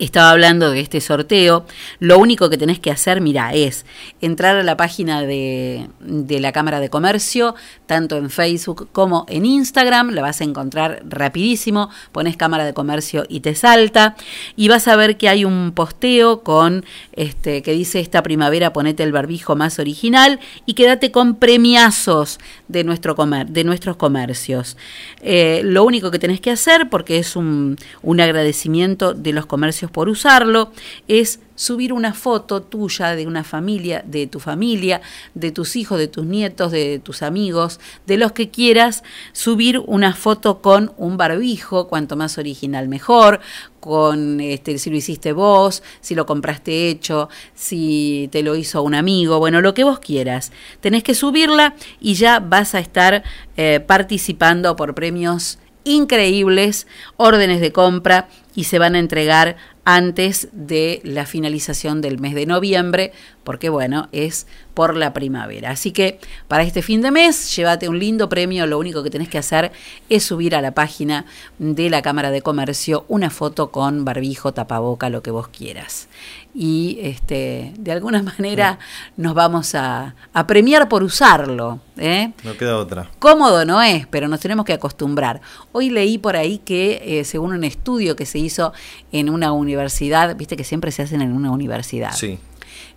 [0.00, 1.66] Estaba hablando de este sorteo.
[1.98, 3.84] Lo único que tenés que hacer, mira, es
[4.22, 7.54] entrar a la página de, de la Cámara de Comercio,
[7.84, 10.10] tanto en Facebook como en Instagram.
[10.10, 11.90] La vas a encontrar rapidísimo.
[12.12, 14.16] Pones Cámara de Comercio y te salta.
[14.56, 19.02] Y vas a ver que hay un posteo con este que dice esta primavera ponete
[19.02, 24.78] el barbijo más original y quédate con premiazos de, nuestro comer, de nuestros comercios.
[25.20, 29.89] Eh, lo único que tenés que hacer, porque es un, un agradecimiento de los comercios
[29.92, 30.72] por usarlo,
[31.08, 35.02] es subir una foto tuya de una familia, de tu familia,
[35.34, 39.02] de tus hijos, de tus nietos, de tus amigos, de los que quieras,
[39.32, 43.40] subir una foto con un barbijo, cuanto más original mejor,
[43.78, 48.94] con este, si lo hiciste vos, si lo compraste hecho, si te lo hizo un
[48.94, 50.52] amigo, bueno, lo que vos quieras.
[50.80, 53.22] Tenés que subirla y ya vas a estar
[53.58, 56.86] eh, participando por premios increíbles,
[57.16, 62.46] órdenes de compra y se van a entregar antes de la finalización del mes de
[62.46, 63.12] noviembre,
[63.44, 65.70] porque bueno, es por la primavera.
[65.70, 69.28] Así que para este fin de mes, llévate un lindo premio, lo único que tenés
[69.28, 69.72] que hacer
[70.08, 71.24] es subir a la página
[71.58, 76.08] de la Cámara de Comercio una foto con barbijo, tapaboca, lo que vos quieras.
[76.54, 78.78] Y este, de alguna manera
[79.16, 81.80] nos vamos a, a premiar por usarlo.
[81.96, 82.32] ¿eh?
[82.44, 83.10] No queda otra.
[83.18, 85.40] Cómodo no es, pero nos tenemos que acostumbrar.
[85.72, 88.72] Hoy leí por ahí que, eh, según un estudio que se hizo
[89.12, 92.12] en una universidad, viste que siempre se hacen en una universidad.
[92.12, 92.38] Sí.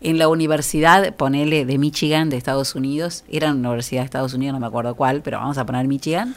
[0.02, 4.54] En la universidad, ponele de Michigan, de Estados Unidos, era una universidad de Estados Unidos,
[4.54, 6.36] no me acuerdo cuál, pero vamos a poner Michigan.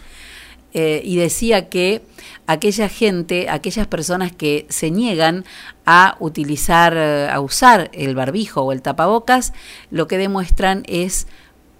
[0.78, 2.02] Eh, y decía que
[2.46, 5.46] aquella gente, aquellas personas que se niegan
[5.86, 9.54] a utilizar, eh, a usar el barbijo o el tapabocas,
[9.90, 11.28] lo que demuestran es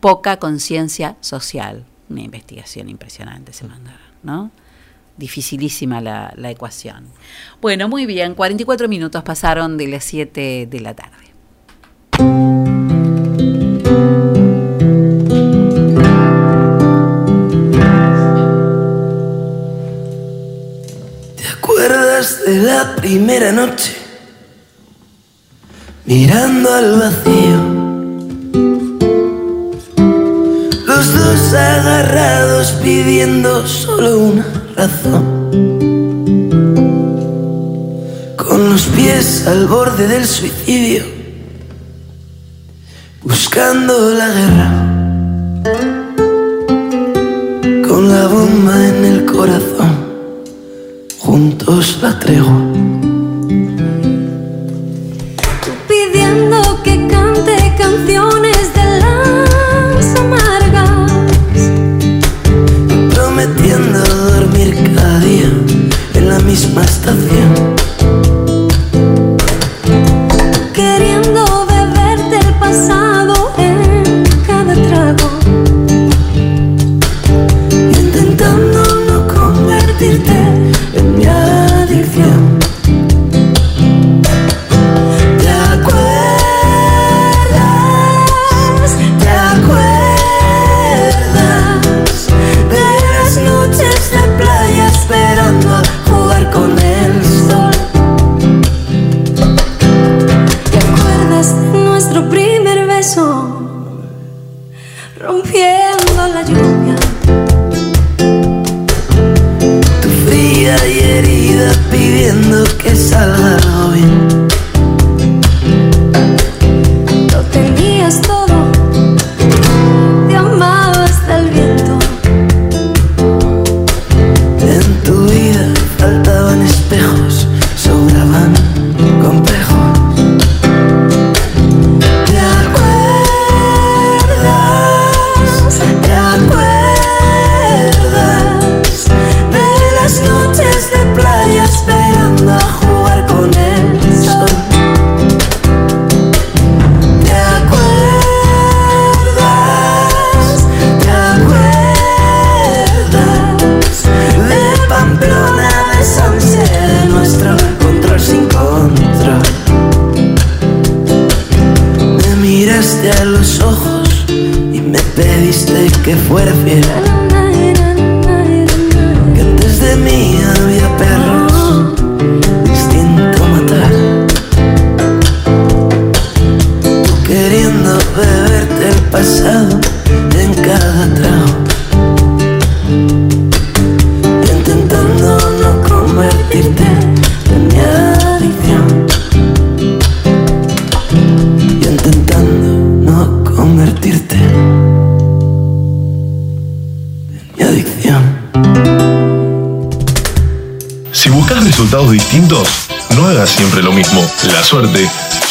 [0.01, 1.85] poca conciencia social.
[2.09, 4.51] Una investigación impresionante se mandaron, ¿no?
[5.19, 7.05] Dificilísima la, la ecuación.
[7.61, 12.56] Bueno, muy bien, 44 minutos pasaron de las 7 de la tarde.
[22.47, 23.97] De la primera noche?
[26.05, 27.59] Mirando al vacío.
[30.87, 34.47] Los dos agarrados pidiendo solo una
[34.77, 35.25] razón.
[38.37, 41.03] Con los pies al borde del suicidio.
[43.25, 44.69] Buscando la guerra.
[47.89, 49.76] Con la bomba en el corazón
[51.67, 52.63] juntos la tregua.
[55.89, 61.11] pidiendo que cante canciones de las amargas.
[63.15, 63.99] Prometiendo
[64.33, 65.51] dormir cada día
[66.15, 67.46] en la misma estación.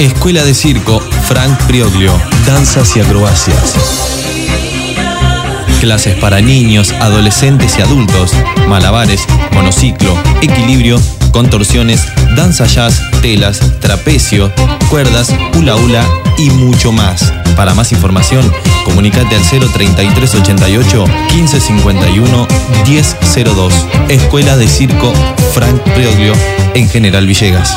[0.00, 0.98] Escuela de Circo
[1.28, 3.74] Frank Prioglio, danzas y acrobacias.
[5.78, 8.32] Clases para niños, adolescentes y adultos,
[8.66, 9.20] malabares,
[9.52, 10.98] monociclo, equilibrio,
[11.32, 14.50] contorsiones, danza jazz, telas, trapecio,
[14.88, 16.02] cuerdas, hula hula
[16.38, 17.34] y mucho más.
[17.54, 18.50] Para más información,
[18.86, 21.04] comunicate al 03388
[21.34, 22.48] 1551
[22.88, 23.74] 1002.
[24.08, 25.12] Escuela de Circo
[25.52, 26.32] Frank Prioglio
[26.72, 27.76] en General Villegas.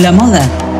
[0.00, 0.71] La moda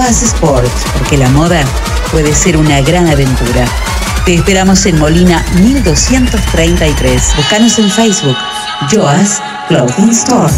[0.00, 1.62] Joas Sport, porque la moda
[2.10, 3.66] puede ser una gran aventura.
[4.24, 7.22] Te esperamos en Molina 1233.
[7.36, 8.36] Búscanos en Facebook,
[8.90, 10.50] Joas Clothing Store.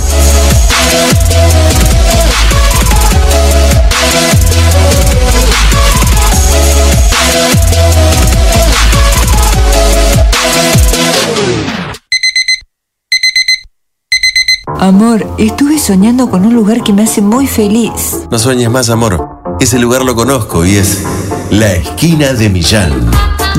[14.79, 18.21] Amor, estuve soñando con un lugar que me hace muy feliz.
[18.31, 19.32] No sueñes más, amor.
[19.63, 21.05] Ese lugar lo conozco y es
[21.51, 23.09] la esquina de Millán.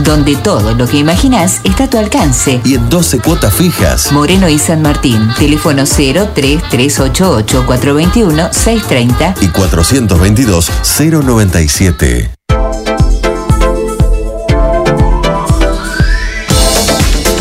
[0.03, 2.59] donde todo lo que imaginás está a tu alcance.
[2.65, 4.11] Y en 12 cuotas fijas.
[4.11, 12.31] Moreno y San Martín, teléfono 03388 421 630 Y 422 097.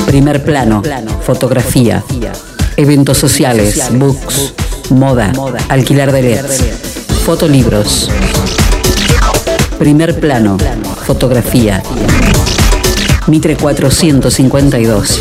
[0.06, 0.82] Primer plano,
[1.26, 2.04] fotografía,
[2.76, 4.52] eventos sociales, books,
[4.90, 5.32] moda,
[5.68, 6.62] alquilar de LEDs,
[7.24, 8.08] fotolibros.
[9.82, 10.56] Primer plano,
[11.04, 11.82] fotografía.
[13.26, 15.20] Mitre 452.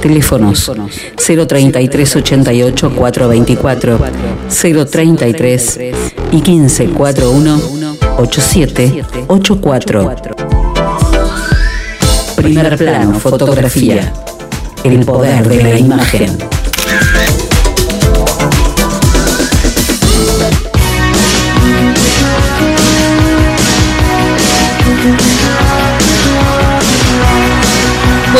[0.00, 0.70] Teléfonos
[1.16, 3.98] 033 88 424
[4.88, 5.80] 033
[6.30, 7.60] y 1541
[8.16, 10.36] 8784.
[12.36, 14.12] Primer plano, fotografía.
[14.84, 16.38] El poder de la imagen.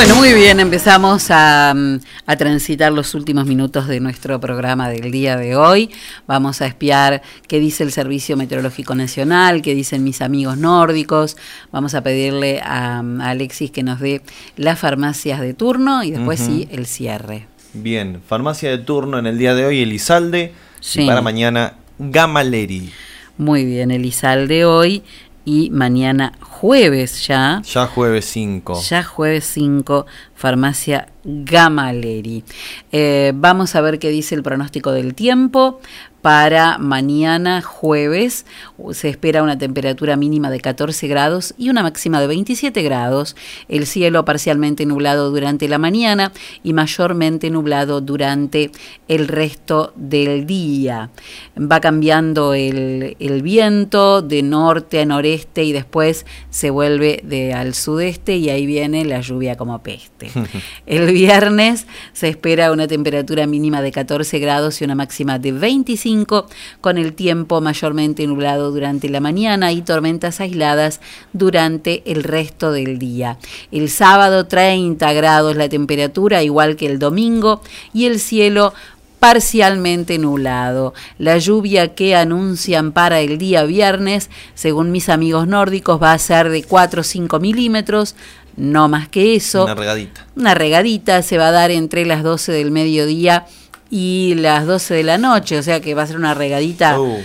[0.01, 5.11] Bueno, muy bien, empezamos a, mm, a transitar los últimos minutos de nuestro programa del
[5.11, 5.91] día de hoy.
[6.27, 11.37] Vamos a espiar qué dice el Servicio Meteorológico Nacional, qué dicen mis amigos nórdicos.
[11.71, 14.23] Vamos a pedirle a, mm, a Alexis que nos dé
[14.57, 17.47] las farmacias de turno y después sí el cierre.
[17.75, 20.55] Bien, farmacia de turno en el día de hoy, Elizalde.
[20.81, 21.03] Sí.
[21.03, 22.91] Y para mañana, Gamaleri.
[23.37, 25.03] Muy bien, Elizalde hoy
[25.45, 27.63] y mañana jueves ya.
[27.63, 28.81] Ya jueves 5.
[28.89, 32.45] Ya jueves 5, farmacia Gamaleri.
[32.93, 35.81] Eh, vamos a ver qué dice el pronóstico del tiempo.
[36.23, 38.45] Para mañana jueves
[38.93, 43.37] se espera una temperatura mínima de 14 grados y una máxima de 27 grados.
[43.69, 46.33] El cielo parcialmente nublado durante la mañana
[46.63, 48.71] y mayormente nublado durante
[49.09, 51.11] el resto del día.
[51.57, 57.75] Va cambiando el, el viento de norte a noreste y después se vuelve de al
[57.75, 60.31] sudeste y ahí viene la lluvia como peste.
[60.87, 66.10] El viernes se espera una temperatura mínima de 14 grados y una máxima de 25,
[66.81, 71.01] con el tiempo mayormente nublado durante la mañana y tormentas aisladas
[71.33, 73.39] durante el resto del día.
[73.71, 77.63] El sábado 30 grados la temperatura, igual que el domingo,
[77.93, 78.75] y el cielo
[79.21, 80.95] parcialmente nublado.
[81.19, 86.49] La lluvia que anuncian para el día viernes, según mis amigos nórdicos, va a ser
[86.49, 88.17] de 4 o 5 milímetros,
[88.57, 89.65] no más que eso.
[89.65, 90.27] Una regadita.
[90.37, 93.47] Una regadita se va a dar entre las 12 del mediodía
[93.91, 96.99] y las 12 de la noche, o sea que va a ser una regadita.
[97.01, 97.19] Uh.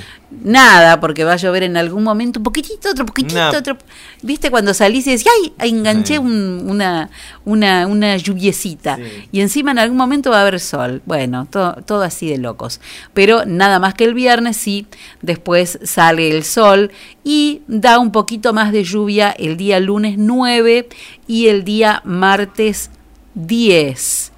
[0.44, 3.58] Nada, porque va a llover en algún momento, un poquitito, otro poquitito, Nah.
[3.58, 3.78] otro.
[4.22, 5.28] ¿Viste cuando salís y decís,
[5.60, 7.10] ay, enganché un- una,
[7.46, 8.98] una, una lluviecita?
[9.32, 11.02] Y encima en algún momento va a haber sol.
[11.06, 12.82] Bueno, todo, todo así de locos.
[13.14, 14.88] Pero nada más que el viernes, sí,
[15.22, 16.92] después sale el sol
[17.24, 20.90] y da un poquito más de lluvia el día lunes 9
[21.28, 22.90] y el día martes
[23.36, 24.32] 10.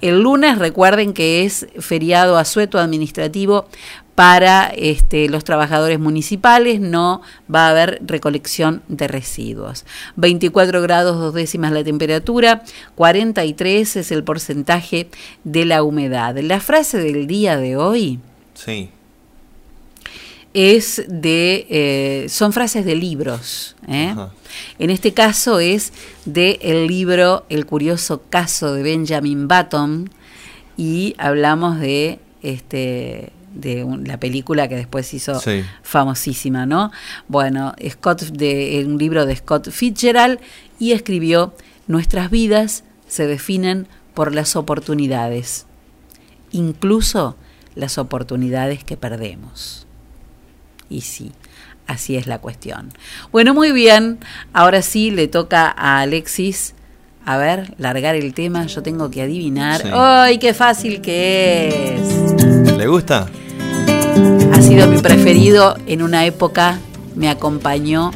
[0.00, 3.66] El lunes recuerden que es feriado asueto administrativo
[4.14, 7.22] para este, los trabajadores municipales, no
[7.52, 9.84] va a haber recolección de residuos.
[10.16, 12.64] 24 grados dos décimas la temperatura,
[12.96, 15.08] 43 es el porcentaje
[15.44, 16.36] de la humedad.
[16.38, 18.18] La frase del día de hoy
[18.58, 18.90] Sí.
[20.54, 23.76] Es de, eh, son frases de libros.
[23.86, 24.14] ¿eh?
[24.78, 25.92] En este caso es
[26.24, 30.10] de el libro El curioso caso de Benjamin Button
[30.76, 35.62] y hablamos de este de un- la película que después hizo Sí.
[35.82, 36.92] famosísima, ¿no?
[37.26, 40.38] Bueno, Scott de un libro de Scott Fitzgerald
[40.78, 41.54] y escribió
[41.88, 45.64] Nuestras vidas se definen por las oportunidades,
[46.52, 47.36] incluso
[47.74, 49.86] las oportunidades que perdemos.
[50.90, 51.32] Y sí,
[51.86, 52.92] así es la cuestión.
[53.32, 54.18] Bueno, muy bien.
[54.52, 56.74] Ahora sí le toca a Alexis.
[57.24, 58.66] A ver, largar el tema.
[58.66, 59.82] Yo tengo que adivinar.
[59.82, 59.88] Sí.
[59.92, 62.76] ¡Ay, qué fácil que es!
[62.76, 63.28] ¿Le gusta?
[64.52, 66.78] Ha sido mi preferido en una época.
[67.14, 68.12] Me acompañó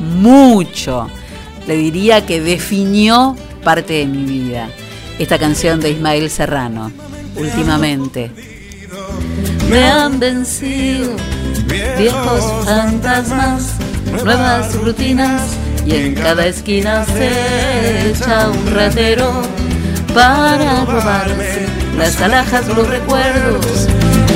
[0.00, 1.08] mucho.
[1.66, 4.68] Le diría que definió parte de mi vida.
[5.18, 6.90] Esta canción de Ismael Serrano.
[7.36, 8.32] Últimamente.
[9.74, 11.16] Me han vencido.
[11.98, 13.74] Viejos fantasmas,
[14.22, 15.42] nuevas rutinas
[15.84, 19.42] y en cada esquina se echa un ratero
[20.14, 21.66] para robarse
[21.98, 23.88] las alhajas, los recuerdos,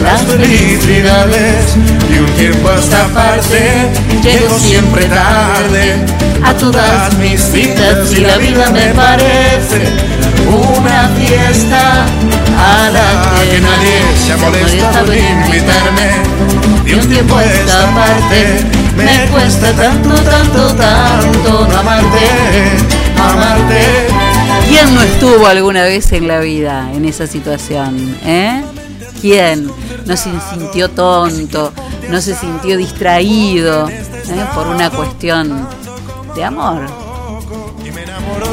[0.02, 1.76] las felicidades
[2.12, 5.94] y un tiempo a esta parte llego siempre tarde
[6.44, 9.86] a todas mis citas y la vida me parece
[10.48, 12.06] una fiesta
[12.56, 16.10] a la que nadie se ha molestado en invitarme.
[16.84, 18.64] De un tiempo a esta parte
[18.96, 22.26] me cuesta tanto, tanto, tanto no amarte,
[23.18, 24.08] amarte.
[24.68, 28.16] ¿Quién no estuvo alguna vez en la vida en esa situación?
[28.24, 28.62] ¿Eh?
[29.20, 29.70] ¿Quién
[30.06, 31.72] no se sintió tonto,
[32.08, 34.04] no se sintió distraído ¿eh?
[34.54, 35.66] por una cuestión
[36.34, 37.08] de amor?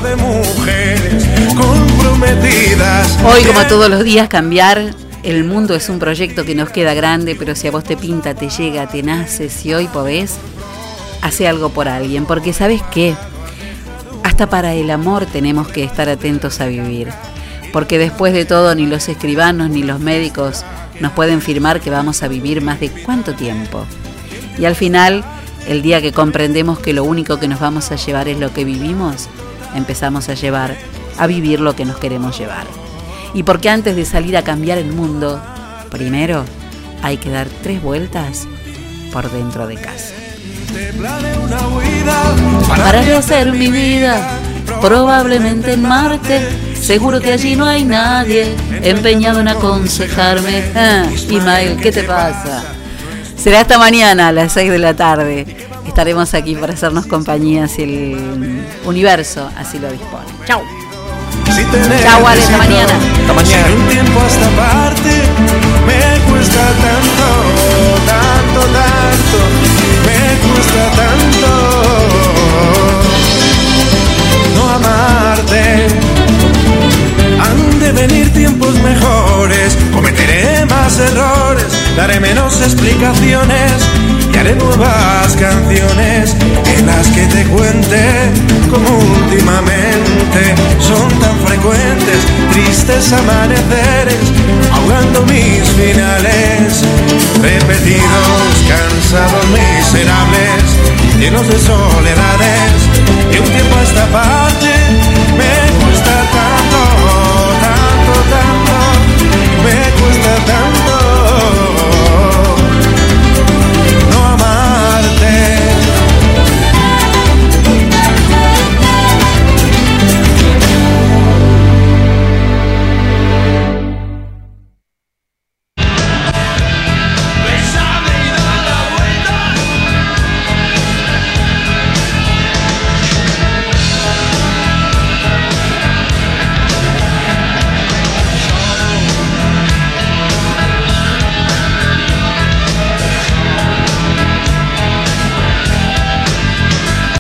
[0.04, 1.26] de mujeres
[3.26, 4.94] Hoy, como todos los días, cambiar.
[5.24, 8.36] El mundo es un proyecto que nos queda grande, pero si a vos te pinta,
[8.36, 10.36] te llega, te nace, si hoy podés,
[11.22, 12.26] hace algo por alguien.
[12.26, 13.16] Porque sabes qué?
[14.24, 17.10] Hasta para el amor tenemos que estar atentos a vivir.
[17.74, 20.64] Porque después de todo, ni los escribanos ni los médicos
[21.00, 23.86] nos pueden firmar que vamos a vivir más de cuánto tiempo.
[24.60, 25.24] Y al final,
[25.68, 28.64] el día que comprendemos que lo único que nos vamos a llevar es lo que
[28.64, 29.28] vivimos,
[29.74, 30.78] empezamos a llevar,
[31.18, 32.66] a vivir lo que nos queremos llevar.
[33.34, 35.42] Y porque antes de salir a cambiar el mundo,
[35.90, 36.46] primero
[37.02, 38.48] hay que dar tres vueltas
[39.12, 40.14] por dentro de casa.
[42.68, 44.40] Para rehacer mi vida,
[44.82, 46.48] probablemente en Marte,
[46.80, 50.64] seguro que allí no hay nadie empeñado en aconsejarme.
[50.76, 52.64] Ah, Ismael, ¿qué te pasa?
[53.38, 55.46] Será hasta mañana a las 6 de la tarde.
[55.88, 60.26] Estaremos aquí para hacernos compañía si el universo así lo dispone.
[61.44, 62.00] Chau.
[62.04, 62.94] Chau, Ale, hasta mañana.
[63.22, 63.74] Hasta mañana.
[63.76, 65.12] un tiempo a esta parte
[65.86, 67.28] me cuesta tanto,
[68.06, 69.38] tanto, tanto,
[70.06, 71.52] me cuesta tanto
[74.56, 75.25] no amarte.
[77.86, 83.74] De venir tiempos mejores, cometeré más errores, daré menos explicaciones
[84.34, 86.36] y haré nuevas canciones
[86.80, 88.32] en las que te cuente
[88.72, 90.56] como últimamente.
[90.80, 94.32] Son tan frecuentes tristes amaneceres
[94.74, 96.82] ahogando mis finales.
[97.40, 102.74] Repetidos cansados miserables llenos de soledades.
[103.32, 104.75] Y un tiempo a esta parte